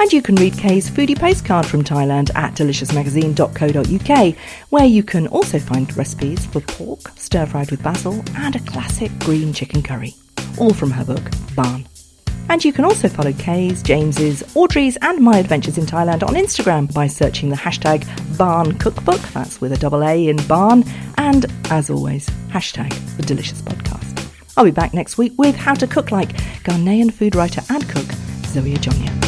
And 0.00 0.12
you 0.12 0.22
can 0.22 0.36
read 0.36 0.56
Kay's 0.56 0.88
foodie 0.88 1.18
postcard 1.18 1.66
from 1.66 1.82
Thailand 1.82 2.34
at 2.36 2.54
deliciousmagazine.co.uk, 2.54 4.36
where 4.70 4.84
you 4.84 5.02
can 5.02 5.26
also 5.26 5.58
find 5.58 5.96
recipes 5.96 6.46
for 6.46 6.60
pork, 6.60 7.08
stir 7.16 7.46
fried 7.46 7.70
with 7.70 7.82
basil, 7.82 8.22
and 8.36 8.54
a 8.54 8.60
classic 8.60 9.10
green 9.18 9.52
chicken 9.52 9.82
curry. 9.82 10.14
All 10.56 10.72
from 10.72 10.92
her 10.92 11.04
book, 11.04 11.24
Baan. 11.54 11.86
And 12.48 12.64
you 12.64 12.72
can 12.72 12.84
also 12.84 13.08
follow 13.08 13.32
Kay's, 13.32 13.82
James's, 13.82 14.42
Audrey's, 14.54 14.96
and 15.02 15.18
my 15.20 15.38
adventures 15.38 15.76
in 15.76 15.84
Thailand 15.84 16.22
on 16.22 16.34
Instagram 16.34 16.92
by 16.94 17.06
searching 17.06 17.50
the 17.50 17.56
hashtag 17.56 18.04
Baan 18.36 18.78
Cookbook, 18.78 19.20
that's 19.34 19.60
with 19.60 19.72
a 19.72 19.76
double 19.76 20.02
A 20.04 20.28
in 20.28 20.38
Baan, 20.38 20.88
and 21.18 21.44
as 21.70 21.90
always, 21.90 22.26
hashtag 22.48 22.90
The 23.16 23.22
Delicious 23.24 23.60
Podcast. 23.62 24.26
I'll 24.56 24.64
be 24.64 24.70
back 24.70 24.94
next 24.94 25.18
week 25.18 25.34
with 25.36 25.56
how 25.56 25.74
to 25.74 25.86
cook 25.86 26.10
like 26.10 26.30
Ghanaian 26.64 27.12
food 27.12 27.34
writer 27.34 27.62
and 27.68 27.86
cook 27.88 28.06
Zoe 28.46 28.74
Adjonyoh. 28.74 29.27